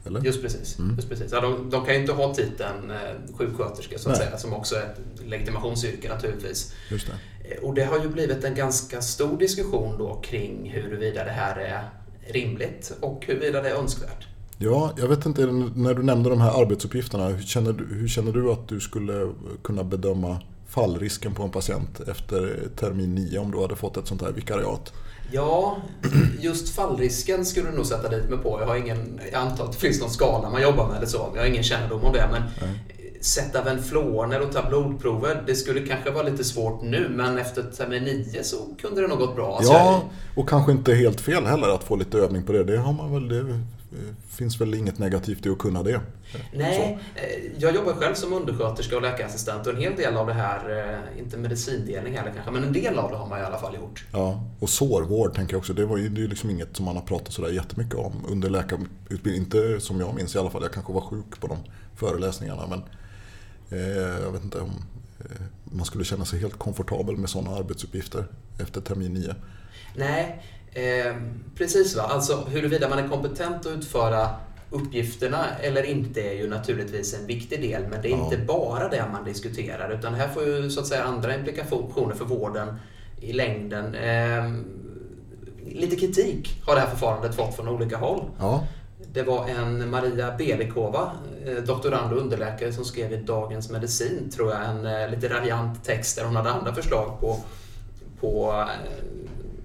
[0.06, 0.20] Eller?
[0.20, 0.78] Just precis.
[0.78, 0.96] Mm.
[0.96, 1.32] Just precis.
[1.32, 4.74] Ja, de, de, kan ju inte ha titeln eh, sjuksköterska så att säga, som också
[4.74, 6.74] är ett legitimationsyrke naturligtvis.
[6.90, 7.12] Just det.
[7.50, 11.56] Eh, och det har ju blivit en ganska stor diskussion då kring huruvida det här
[11.56, 11.88] är
[12.32, 14.26] rimligt och huruvida det är önskvärt.
[14.58, 18.32] Ja, jag vet inte, när du nämnde de här arbetsuppgifterna, hur känner, du, hur känner
[18.32, 23.60] du att du skulle kunna bedöma fallrisken på en patient efter termin 9 om du
[23.60, 24.92] hade fått ett sånt här vikariat?
[25.32, 25.76] Ja,
[26.40, 28.60] just fallrisken skulle du nog sätta dit mig på.
[28.60, 31.30] Jag har ingen, jag antar att det finns någon skala man jobbar med eller så.
[31.34, 32.28] Jag har ingen kännedom om det.
[32.32, 32.80] Men Nej.
[33.20, 37.08] sätta venflåner och ta blodprover, det skulle kanske vara lite svårt nu.
[37.08, 39.56] Men efter termin 9 så kunde det nog gått bra.
[39.56, 40.02] Alltså ja,
[40.34, 42.64] och kanske inte helt fel heller att få lite övning på det.
[42.64, 43.60] Det har man väl, det
[44.28, 46.00] finns väl inget negativt i att kunna det.
[46.54, 47.20] Nej, så.
[47.20, 50.90] Eh, jag jobbar själv som undersköterska och läkarassistent och en hel del av det här,
[50.92, 53.74] eh, inte medicindelning heller kanske, men en del av det har man i alla fall
[53.74, 54.04] gjort.
[54.12, 55.72] Ja, och sårvård tänker jag också.
[55.72, 58.50] Det var ju det är liksom inget som man har pratat sådär jättemycket om under
[58.50, 59.42] läkarutbildningen.
[59.44, 60.62] Inte som jag minns i alla fall.
[60.62, 61.58] Jag kanske var sjuk på de
[61.96, 62.66] föreläsningarna.
[62.66, 62.82] Men
[63.70, 64.70] eh, jag vet inte om
[65.20, 68.24] eh, man skulle känna sig helt komfortabel med sådana arbetsuppgifter
[68.58, 69.34] efter termin 9.
[69.96, 70.42] Nej,
[70.74, 71.14] eh,
[71.56, 71.96] precis.
[71.96, 72.02] Va?
[72.02, 74.28] Alltså huruvida man är kompetent att utföra
[74.70, 78.24] uppgifterna eller inte är ju naturligtvis en viktig del, men det är ja.
[78.24, 82.24] inte bara det man diskuterar, utan här får ju så att säga andra implikationer för
[82.24, 82.76] vården
[83.20, 83.94] i längden.
[83.94, 84.52] Eh,
[85.66, 88.24] lite kritik har det här förfarandet fått från olika håll.
[88.38, 88.66] Ja.
[89.12, 91.12] Det var en Maria Belikova,
[91.46, 95.84] eh, doktorand och underläkare, som skrev i Dagens Medicin, tror jag, en eh, lite raljant
[95.84, 97.36] text där hon hade andra förslag på,
[98.20, 99.23] på eh,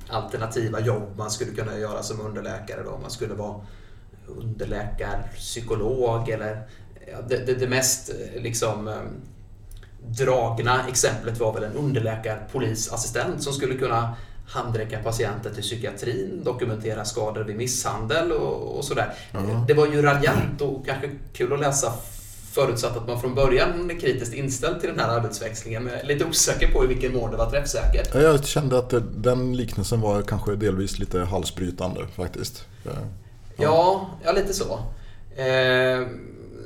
[0.09, 2.83] alternativa jobb man skulle kunna göra som underläkare.
[2.83, 2.97] Då.
[3.01, 3.61] Man skulle vara
[4.27, 6.67] underläkarpsykolog eller
[7.27, 8.93] det, det, det, mest eh, liksom eh,
[10.01, 14.15] dragna exemplet var väl en underläkarpolisassistent som skulle kunna
[14.47, 19.13] handräcka patienter till psykiatrin, dokumentera skador vid misshandel och, och sådär.
[19.33, 19.65] Mm.
[19.67, 21.93] Det var ju raljant och kanske kul att läsa
[22.51, 25.83] förutsatt att man från början är kritiskt inställd till den här arbetsväxlingen.
[25.83, 28.15] Men jag är lite osäker på i vilken mån det var träffsäkert.
[28.15, 32.65] Jag kände att den liknelsen var kanske delvis lite halsbrytande faktiskt.
[33.57, 34.79] Ja, ja lite så.
[35.41, 36.07] Eh,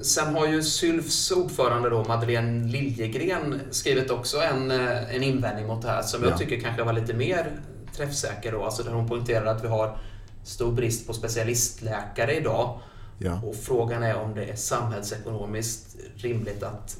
[0.01, 5.81] sen har ju Sylfs ordförande då, Madeleine Liljegren, skrivit också en, eh, en invändning mot
[5.81, 7.51] det här som jag tycker kanske var lite mer
[7.97, 8.63] träffsäker då.
[8.63, 9.97] Alltså där hon poängterar att vi har
[10.43, 12.79] stor brist på specialistläkare idag.
[13.23, 13.41] Ja.
[13.45, 16.97] Och frågan är om det är samhällsekonomiskt rimligt att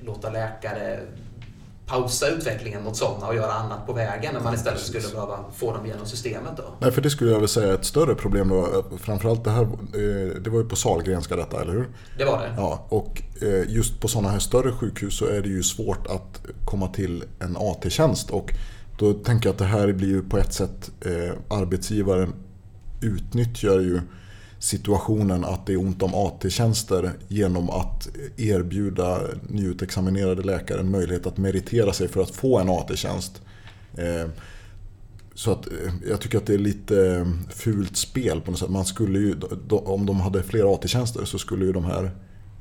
[0.00, 1.00] låta läkare
[1.86, 5.72] pausa utvecklingen mot sådana och göra annat på vägen när man istället skulle behöva få
[5.72, 6.56] dem genom systemet.
[6.56, 6.62] Då.
[6.78, 8.84] Nej, för det skulle jag väl säga är ett större problem då.
[8.98, 11.88] Framförallt det här, eh, det var ju på Sahlgrenska detta, eller hur?
[12.18, 12.54] Det var det.
[12.56, 16.42] Ja, och eh, just på sådana här större sjukhus så är det ju svårt att
[16.64, 18.30] komma till en AT-tjänst.
[18.30, 18.54] Och
[18.98, 22.34] då tänker jag att det här blir ju på ett sätt eh, arbetsgivaren
[23.00, 24.00] utnyttjar ju
[24.58, 31.36] situationen att det är ont om AT-tjänster genom att erbjuda nyutexaminerade läkare en möjlighet att
[31.36, 33.42] meritera sig för att få en AT-tjänst.
[33.96, 34.30] Eh,
[35.34, 38.70] så att eh, jag tycker att det är lite fult spel på något sätt.
[38.70, 39.34] Man skulle ju,
[39.70, 42.10] om de hade fler AT-tjänster så skulle ju de här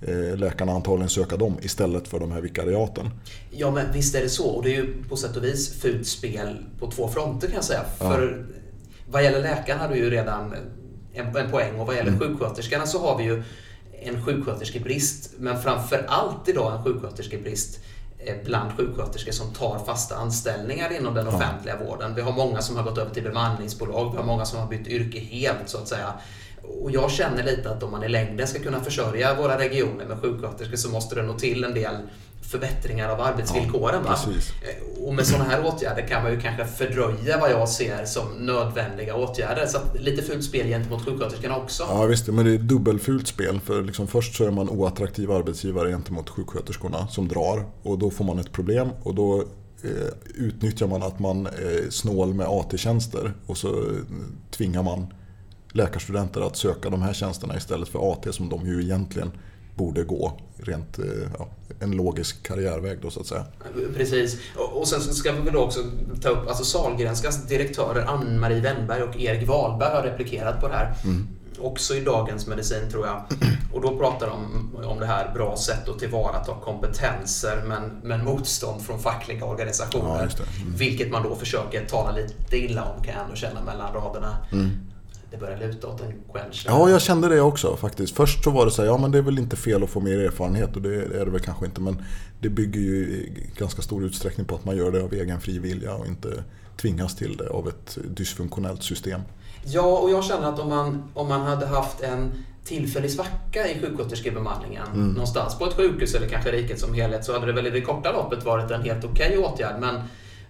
[0.02, 3.10] eh, läkarna antagligen söka dem istället för de här vikariaten.
[3.52, 6.08] Ja men visst är det så och det är ju på sätt och vis fult
[6.08, 7.86] spel på två fronter kan jag säga.
[8.00, 8.12] Ja.
[8.12, 8.46] För
[9.10, 10.54] vad gäller läkarna hade ju redan
[11.18, 11.80] en, en poäng.
[11.80, 12.20] Och vad gäller mm.
[12.20, 13.44] sjuksköterskorna så har vi ju
[14.02, 17.80] en sjuksköterskebrist, men framför allt idag en sjuksköterskebrist
[18.20, 21.86] eh, bland sjuksköterskor som tar fasta anställningar inom den offentliga ja.
[21.86, 22.16] vården.
[22.16, 24.88] Vi har många som har gått över till bemanningsbolag, vi har många som har bytt
[24.88, 26.14] yrke helt så att säga.
[26.82, 30.20] Och jag känner lite att om man i längden ska kunna försörja våra regioner med
[30.20, 31.96] sjuksköterskor så måste det nog till en del
[32.48, 34.04] förbättringar av arbetsvillkoren.
[34.06, 34.18] Ja,
[34.62, 38.46] eh, och med sådana här åtgärder kan man ju kanske fördröja vad jag ser som
[38.46, 39.66] nödvändiga åtgärder.
[39.66, 41.84] Så lite fult spel gentemot sjuksköterskorna också.
[41.90, 43.60] Ja visst, men det är dubbelfult spel.
[43.60, 47.66] För liksom först så är man oattraktiv arbetsgivare gentemot sjuksköterskorna som drar.
[47.84, 48.90] Och då får man ett problem.
[49.04, 49.44] Och då
[49.84, 53.34] eh, utnyttjar man att man är snål med AT-tjänster.
[53.46, 53.94] Och så eh,
[54.52, 55.14] tvingar man
[55.72, 59.32] läkarstudenter att söka de här tjänsterna istället för AT som de ju egentligen
[59.78, 60.40] borde gå.
[60.58, 61.06] Rent, eh,
[61.40, 61.48] ja,
[61.80, 63.46] en logisk karriärväg då så att säga.
[63.96, 64.38] Precis.
[64.56, 65.80] Och sen ska vi väl också
[66.22, 70.96] ta upp, alltså Sahlgrenskas direktörer Ann-Marie Wennberg och Erik Wahlberg har replikerat på det här.
[71.04, 71.28] Mm.
[71.60, 73.24] Också i Dagens Medicin tror jag.
[73.74, 78.82] Och då pratar de om det här bra sätt att tillvarata kompetenser men, men motstånd
[78.82, 80.32] från fackliga organisationer.
[80.38, 80.76] Ja, mm.
[80.76, 84.38] Vilket man då försöker tala lite illa om kan jag ändå känna mellan raderna.
[84.52, 84.87] Mm
[85.32, 86.66] det börjar luta åt en quench.
[86.68, 88.16] Ja, jag kände det också faktiskt.
[88.16, 90.00] Först så var det så här, ja men det är väl inte fel att få
[90.00, 91.82] mer erfarenhet och det är det väl kanske inte.
[91.82, 92.02] Men
[92.40, 95.60] det bygger ju i ganska stor utsträckning på att man gör det av egen fri
[95.60, 96.44] vilja och inte
[96.78, 99.22] tvingas till det av ett dysfunktionellt system.
[99.66, 102.32] Ja, och jag känner att om man, om man hade haft en
[102.64, 105.08] tillfällig svacka i sjuksköterskebemanningen mm.
[105.08, 107.82] någonstans på ett sjukhus eller kanske riket som helhet så hade det väl i det
[107.82, 109.80] korta loppet varit en helt okej okay åtgärd.
[109.80, 109.96] Men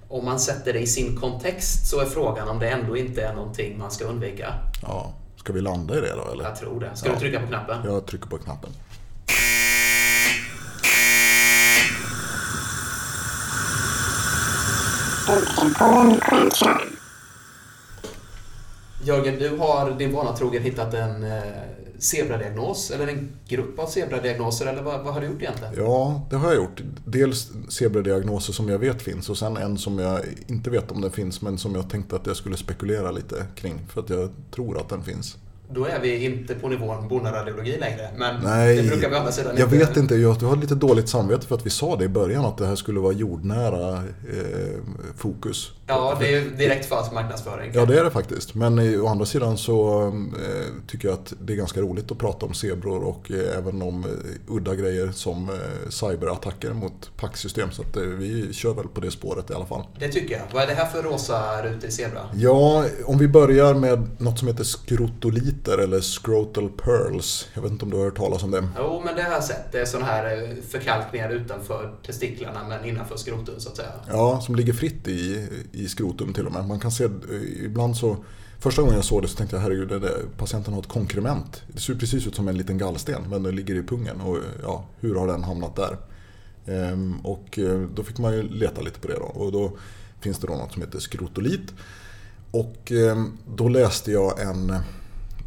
[0.10, 3.34] om man sätter det i sin kontext så är frågan om det ändå inte är
[3.34, 4.54] någonting man ska undvika.
[4.82, 6.44] Ja, ska vi landa i det då eller?
[6.44, 6.96] Jag tror det.
[6.96, 7.14] Ska ja.
[7.14, 7.78] du trycka på knappen?
[7.86, 8.70] Jag trycker på knappen.
[19.04, 21.42] Jörgen, du har din vana trogen hittat en eh,
[22.00, 25.74] zebradiagnos eller en grupp av zebradiagnoser eller vad, vad har du gjort egentligen?
[25.78, 26.82] Ja, det har jag gjort.
[27.06, 31.12] Dels zebradiagnoser som jag vet finns och sen en som jag inte vet om den
[31.12, 34.78] finns men som jag tänkte att jag skulle spekulera lite kring för att jag tror
[34.78, 35.38] att den finns.
[35.70, 38.10] Då är vi inte på nivån bonaradiologi längre.
[38.18, 39.78] Men Nej, det brukar vi å andra sidan jag inte.
[39.78, 40.16] vet inte.
[40.16, 42.76] Jag har lite dåligt samvete för att vi sa det i början att det här
[42.76, 44.80] skulle vara jordnära eh,
[45.18, 45.72] fokus.
[45.88, 47.72] Ja, det är ju direkt falsk marknadsföring.
[47.74, 48.56] Ja, det är det faktiskt.
[48.56, 52.18] Men eh, å andra sidan så eh, tycker jag att det är ganska roligt att
[52.18, 54.10] prata om zebror och eh, även om eh,
[54.56, 55.56] udda grejer som eh,
[55.90, 57.72] cyberattacker mot packsystem.
[57.72, 59.84] Så att, vi kör väl på det spåret i alla fall.
[60.00, 60.44] Det tycker jag.
[60.54, 62.22] Vad är det här för rosa rutor i zebra?
[62.36, 64.64] Ja, om vi börjar med något som heter
[65.58, 67.48] skrotoliter eller scrotal pearls.
[67.54, 68.68] Jag vet inte om du har hört talas om det?
[68.78, 69.72] Jo, men det har jag sett.
[69.72, 73.92] Det är sådana här eh, förkalkningar utanför testiklarna men innanför skrotum så att säga.
[74.08, 76.68] Ja, som ligger fritt i, i skrotum till och med.
[76.68, 78.18] Man kan se, eh, ibland så,
[78.60, 81.64] första gången jag såg det så tänkte jag herregud, det där, patienten har ett konkrement.
[81.68, 84.86] Det ser precis ut som en liten gallsten men den ligger i pungen och ja,
[85.00, 85.98] hur har den hamnat där?
[86.66, 89.72] Ehm, och eh, då fick man ju leta lite på det då och då
[90.22, 91.74] finns det då något som heter skrotolit.
[92.52, 94.74] Och ehm, då läste jag en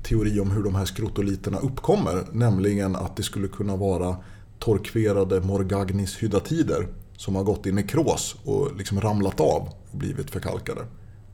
[0.02, 4.16] teori om hur de här skrotoliterna uppkommer, nämligen att det skulle kunna vara
[4.58, 10.80] torkverade Morgagnis hydatider som har gått i nekros och liksom ramlat av och blivit förkalkade.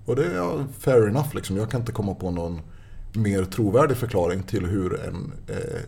[0.05, 1.57] Och det är fair enough, liksom.
[1.57, 2.61] jag kan inte komma på någon
[3.13, 5.81] mer trovärdig förklaring till hur en eh,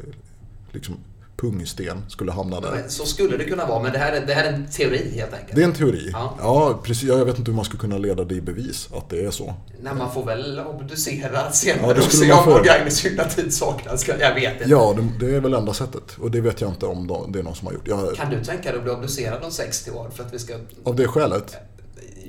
[0.72, 0.94] liksom,
[1.42, 2.84] pungsten skulle hamna där.
[2.88, 5.32] Så skulle det kunna vara, men det här är, det här är en teori helt
[5.34, 5.54] enkelt.
[5.56, 6.10] Det är en teori.
[6.12, 6.34] Ja.
[6.40, 7.08] Ja, precis.
[7.08, 9.54] Jag vet inte hur man skulle kunna leda det i bevis att det är så.
[9.82, 12.44] Nej, man får väl obducera Ja, senare det och se om.
[12.48, 14.08] Morgagnis hydratid saknas.
[14.08, 14.70] Jag vet inte.
[14.70, 16.16] Ja, det, det är väl enda sättet.
[16.20, 17.88] Och det vet jag inte om de- det är någon som har gjort.
[17.88, 20.54] Jag, Kan du tänka dig att bli obducerad om 60 år för att vi ska...
[20.84, 21.56] av det skälet?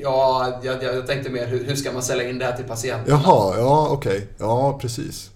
[0.02, 3.06] Ja, jag, jag tänkte mer hur, hur ska man sälja in det här till patienten?
[3.24, 4.28] Jaha, ja okej.
[4.38, 5.30] Ja, precis.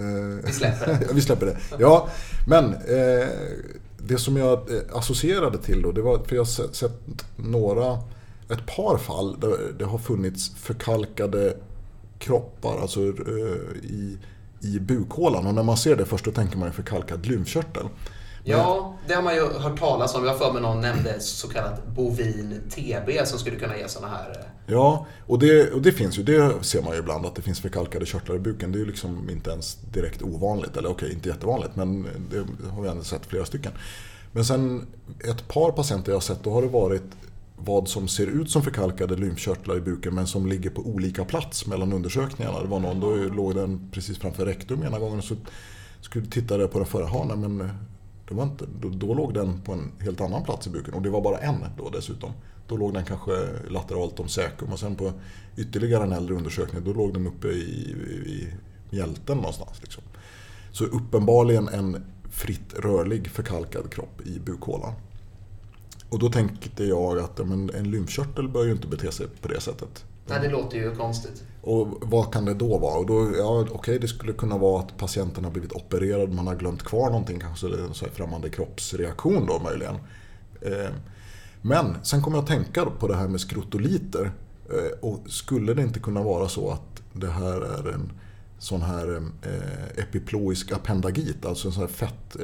[0.00, 1.08] Eh, Vi släpper det.
[1.14, 1.56] vi släpper det.
[1.78, 2.08] Ja,
[2.46, 3.28] men eh,
[3.98, 7.00] det som jag eh, associerade till då, det var för jag har sett, sett
[7.36, 7.98] några,
[8.50, 11.56] ett par fall där det har funnits förkalkade
[12.18, 14.18] kroppar, alltså eh, i,
[14.60, 15.46] i bukhålan.
[15.46, 17.86] Och när man ser det först då tänker man ju förkalkad lymfkörtel.
[18.44, 20.24] Ja, det har man ju hört talas om.
[20.24, 24.14] Jag har för mig någon nämnde så kallat bovin TB som skulle kunna ge sådana
[24.14, 24.30] här...
[24.30, 26.22] eh, Ja, och det, och det finns ju.
[26.22, 28.72] Det ser man ju ibland att det finns förkalkade körtlar i buken.
[28.72, 30.76] Det är ju liksom inte ens direkt ovanligt.
[30.76, 33.72] Eller okej, inte jättevanligt, men det har vi ändå sett flera stycken.
[34.32, 34.86] Men sen
[35.30, 37.02] ett par patienter jag har sett, då har det varit
[37.56, 41.66] vad som ser ut som förkalkade lymfkörtlar i buken men som ligger på olika plats
[41.66, 42.62] mellan undersökningarna.
[42.62, 45.34] Det var någon, då låg den precis framför rektum ena gången och så
[46.00, 47.36] skulle titta på den förra.
[47.36, 47.70] Men
[48.30, 51.02] det var inte, då, då låg den på en helt annan plats i buken och
[51.02, 52.32] det var bara en då dessutom.
[52.68, 53.32] Då låg den kanske
[53.68, 55.12] lateralt om säkum och sen på
[55.56, 58.54] ytterligare en äldre undersökning då låg den uppe i, i, i
[58.90, 59.82] mjälten någonstans.
[59.82, 60.02] Liksom.
[60.72, 64.92] Så uppenbarligen en fritt rörlig förkalkad kropp i bukhålan.
[66.08, 69.48] Och då tänkte jag att ja, men en lymfkörtel bör ju inte bete sig på
[69.48, 70.04] det sättet.
[70.26, 71.44] Nej, det låter ju konstigt.
[71.62, 72.98] Och vad kan det då vara?
[72.98, 76.54] Och då, ja, okej, det skulle kunna vara att patienten har blivit opererad, man har
[76.54, 79.94] glömt kvar någonting, kanske det är en så här främmande kroppsreaktion då möjligen.
[80.60, 80.90] Eh,
[81.62, 84.32] men sen kommer jag att tänka på det här med skrotoliter.
[84.70, 88.12] Eh, och skulle det inte kunna vara så att det här är en
[88.58, 92.36] sån här eh, epiploisk appendagit, alltså en sån här fett...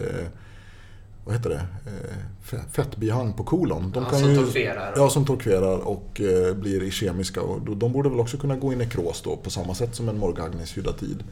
[1.27, 1.57] Vad heter det?
[1.87, 3.91] Eh, fe- fettbihang på kolon.
[3.95, 4.93] De Ja, som torkverar.
[4.97, 7.41] Ja, som torkverar och eh, blir kemiska.
[7.43, 10.09] Och då- de borde väl också kunna gå i nekros då på samma sätt som
[10.09, 11.25] en Morgagnis hydatid.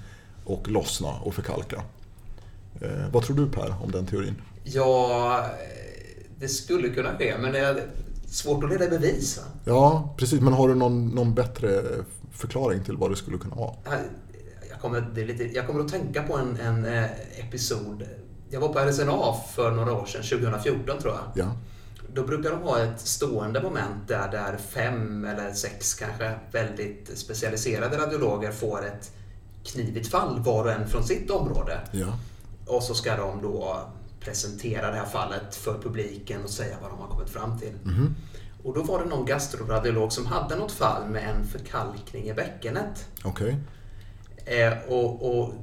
[0.44, 1.82] Och lossna och förkalka.
[2.80, 4.34] Eh, vad tror du Per om den teorin?
[4.64, 5.44] Ja,
[6.40, 7.86] det skulle kunna ske, men det är
[8.26, 9.38] svårt att leda bevis.
[9.38, 9.42] Va?
[9.64, 10.40] Ja, precis.
[10.40, 11.82] Men har du någon, någon bättre
[12.32, 13.74] förklaring till vad det skulle kunna vara?
[14.70, 17.04] Jag kommer, det lite, jag kommer att tänka på en, en eh,
[17.48, 18.02] episod.
[18.54, 21.46] Jag var på RSNA för några år sedan, 2014 tror jag.
[21.46, 21.52] Ja,
[22.14, 27.98] Då brukar de ha ett stående moment där, där fem eller sex kanske väldigt specialiserade
[27.98, 29.12] radiologer får ett
[29.64, 31.80] knivigt fall var och en från sitt område.
[31.92, 32.18] ja.
[32.66, 33.80] Och så ska de då
[34.20, 37.72] presentera det här fallet för publiken och säga vad de har kommit fram till.
[37.84, 38.14] Mhm.
[38.62, 43.08] Och då var det någon gastroradiolog som hade något fall med en förkalkning i bäckenet.
[43.24, 43.56] okej.
[44.46, 45.54] Eh, och, och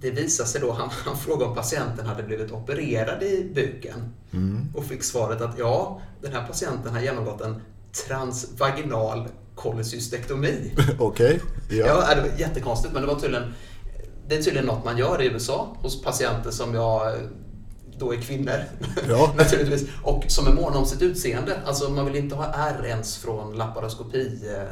[0.00, 4.14] det visade sig då, han, han frågade om patienten hade blivit opererad i buken.
[4.32, 4.68] Mm.
[4.74, 7.62] Och fick svaret att ja, den här patienten har genomgått en
[8.06, 10.74] transvaginal kolesystektomi.
[10.98, 11.40] Okej,
[11.70, 11.76] Ja.
[11.86, 12.14] ja.
[12.14, 13.54] det var jättekonstigt, men det var tydligen,
[14.28, 17.12] det är tydligen något man gör i USA hos patienter som jag
[17.98, 18.64] då är kvinnor.
[19.08, 19.34] Ja.
[19.36, 19.88] Naturligtvis.
[20.02, 21.60] Och som är måna om sitt utseende.
[21.66, 24.62] Alltså man vill inte ha ärr ens från laparoskopi eh,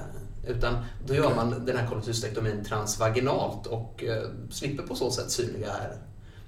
[0.46, 0.74] Utan
[1.06, 5.96] då gör man den här kollecystektomin transvaginalt och eh, slipper på så sätt synliga ärr.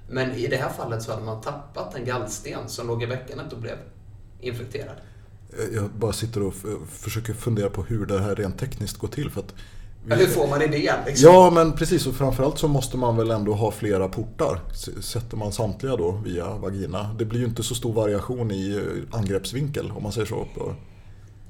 [0.09, 3.53] Men i det här fallet så hade man tappat en gallsten som låg i bäckenet
[3.53, 3.77] och blev
[4.41, 4.97] infekterad.
[5.73, 6.55] Jag bara sitter och
[6.89, 9.31] försöker fundera på hur det här rent tekniskt går till.
[9.31, 9.55] För att
[10.05, 10.15] vi...
[10.15, 10.97] Hur får man idén?
[11.07, 11.33] Liksom?
[11.33, 12.07] Ja, men precis.
[12.07, 14.61] Och framförallt så måste man väl ändå ha flera portar.
[15.01, 17.15] Sätter man samtliga då via vagina.
[17.19, 20.47] Det blir ju inte så stor variation i eh, angreppsvinkel om man säger så.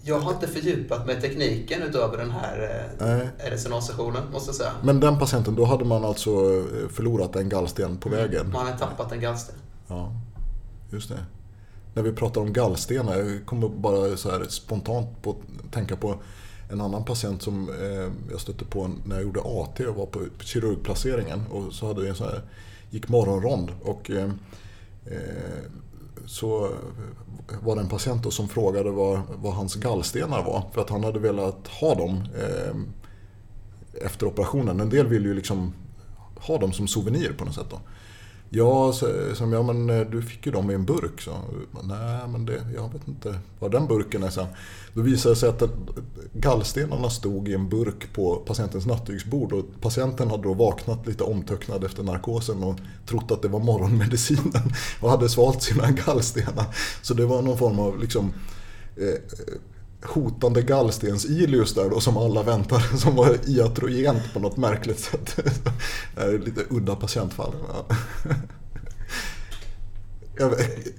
[0.08, 4.72] Jag har inte fördjupat mig i tekniken utöver den här eh, RSNA-sessionen, måste jag säga.
[4.82, 8.20] Men den patienten, då hade man alltså eh, förlorat en gallsten på mm.
[8.20, 8.50] vägen?
[8.52, 9.54] Man hade tappat en gallsten.
[9.88, 10.12] Ja,
[10.90, 11.24] just det.
[11.94, 15.36] När vi pratar om gallstenar, jag kommer bara så här spontant på
[15.70, 16.18] tänka på
[16.70, 20.20] en annan patient som eh, jag stötte på när jag gjorde AT och var på
[20.40, 21.46] kirurgplaceringen.
[21.50, 22.42] Och så hade vi en sån här,
[22.90, 23.70] gick morgonrond.
[23.82, 24.30] Och, eh,
[26.26, 26.70] så
[27.62, 30.64] var det en patient som frågade vad, vad, hans gallstenar var.
[30.72, 32.76] För att han hade velat ha dem eh,
[34.06, 34.80] efter operationen.
[34.80, 35.72] En del vill ju liksom
[36.40, 37.70] ha dem som souvenir på något sätt.
[37.70, 37.80] Då.
[38.50, 38.92] Ja,
[39.34, 41.20] som ja men eh, du fick ju dem i en burk.
[41.20, 41.30] Så,
[41.82, 44.46] Nej, men det, jag vet inte var den burken är sen.
[44.94, 45.68] Då visade det sig att eh,
[46.32, 51.84] gallstenarna stod i en burk på patientens nattduksbord och patienten hade då vaknat lite omtöcknad
[51.84, 52.76] efter narkosen och
[53.06, 56.66] trott att det var morgonmedicinen och hade svalt sina gallstenar.
[57.02, 58.32] Så det var någon form av liksom
[58.96, 59.60] eh, eh
[60.02, 65.36] hotande gallstens-Ilius där då som alla väntar som var iatrogent på något märkligt sätt.
[66.14, 67.52] Det är lite udda patientfall.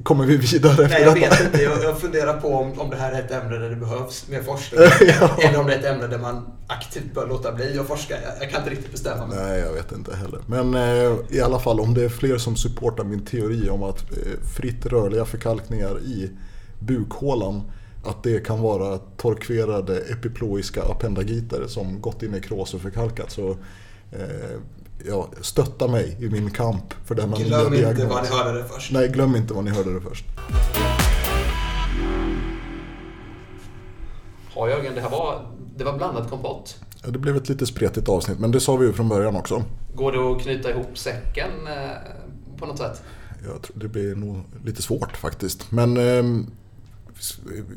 [0.04, 0.88] Kommer vi vidare?
[0.88, 1.64] Nej, jag vet inte.
[1.64, 4.44] Jag, jag funderar på om, om det här är ett ämne där det behövs mer
[4.44, 4.82] forskning.
[5.20, 5.38] ja.
[5.42, 8.14] Eller om det är ett ämne där man aktivt bör låta bli att forska.
[8.22, 9.38] Jag, jag kan inte riktigt bestämma mig.
[9.38, 10.40] Nej, jag vet inte heller.
[10.48, 14.12] Men eh, i alla fall om det är fler som supportar min teori om att
[14.12, 14.18] eh,
[14.56, 16.32] fritt rörliga förkalkningar i
[16.80, 17.72] bukhålan
[18.08, 23.32] att det kan vara torkverade epiploiska appendagiter som gått i nekros och förkalkat.
[23.32, 23.50] Så
[24.12, 24.58] eh,
[25.06, 27.98] ja, stötta mig i min kamp för denna glöm nya diagnos.
[27.98, 28.92] Glöm inte var ni hörde det först.
[28.92, 30.26] Nej, glöm inte var ni hörde det först.
[34.56, 35.46] Ja Jörgen, det här var,
[35.76, 36.80] det var blandat kompott.
[37.04, 39.64] Ja, det blev ett lite spretigt avsnitt, men det sa vi ju från början också.
[39.96, 43.04] Går det att knyta ihop säcken eh, på något sätt?
[43.46, 45.72] Jag tror det blir nog lite svårt faktiskt.
[45.72, 46.48] Men eh,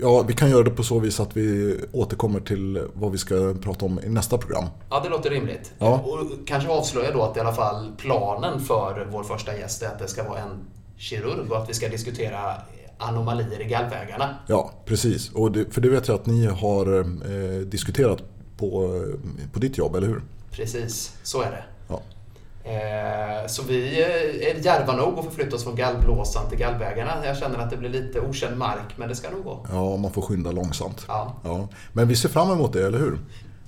[0.00, 3.54] Ja, vi kan göra det på så vis att vi återkommer till vad vi ska
[3.62, 4.64] prata om i nästa program.
[4.90, 5.72] Ja, det låter rimligt.
[5.78, 6.00] Ja.
[6.04, 9.98] Och kanske avslöja då att i alla fall planen för vår första gäst är att
[9.98, 10.58] det ska vara en
[10.96, 12.54] kirurg och att vi ska diskutera
[12.98, 14.34] anomalier i gallvägarna.
[14.46, 15.32] Ja, precis.
[15.32, 18.22] Och det, för det vet jag att ni har eh, diskuterat
[18.56, 19.02] på,
[19.52, 20.22] på ditt jobb, eller hur?
[20.50, 21.64] Precis, så är det.
[22.70, 24.02] Eh, så vi
[24.50, 27.26] är djärva nog att förflytta oss från gallblåsan till gallvägarna.
[27.26, 29.66] Jag känner att det blir lite okänd mark, men det ska nog gå.
[29.72, 31.04] Ja, man får skynda långsamt.
[31.08, 31.36] Ja.
[31.44, 31.68] ja.
[31.92, 33.18] Men vi ser fram emot det, eller hur?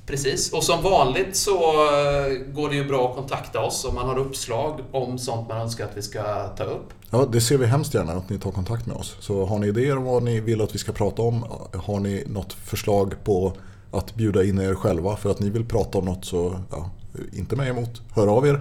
[0.07, 4.09] Precis, och som vanligt så eh, går det ju bra att kontakta oss om man
[4.09, 6.93] har uppslag om sånt man önskar att vi ska ta upp.
[7.11, 9.17] Ja, det ser vi hemskt gärna att ni tar kontakt med oss.
[9.21, 11.45] Så har ni idéer om vad ni vill att vi ska prata om,
[11.85, 13.53] har ni något förslag på
[13.91, 16.91] att bjuda in er själva för att ni vill prata om något så, ja,
[17.33, 18.03] inte mig emot.
[18.15, 18.61] Hör av er.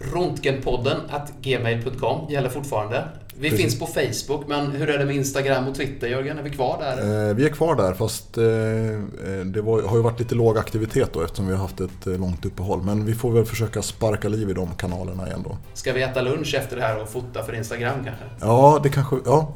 [0.00, 3.04] Röntgenpodden att gmail.com gäller fortfarande.
[3.34, 3.64] Vi Precis.
[3.64, 6.38] finns på Facebook, men hur är det med Instagram och Twitter Jörgen?
[6.38, 7.28] Är vi kvar där?
[7.28, 10.58] Eh, vi är kvar där, fast eh, eh, det var, har ju varit lite låg
[10.58, 12.82] aktivitet då eftersom vi har haft ett eh, långt uppehåll.
[12.82, 15.56] Men vi får väl försöka sparka liv i de kanalerna igen då.
[15.74, 18.24] Ska vi äta lunch efter det här och fota för Instagram kanske?
[18.40, 19.16] Ja, det kanske...
[19.24, 19.54] Ja,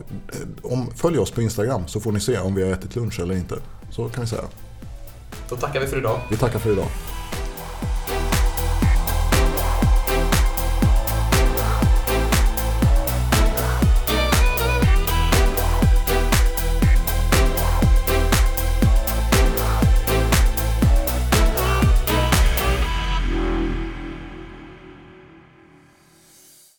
[0.63, 3.35] om, följ oss på Instagram så får ni se om vi har ätit lunch eller
[3.35, 3.55] inte.
[3.91, 4.43] Så kan vi säga.
[5.49, 6.21] Då tackar vi för idag.
[6.31, 6.87] Vi tackar för idag.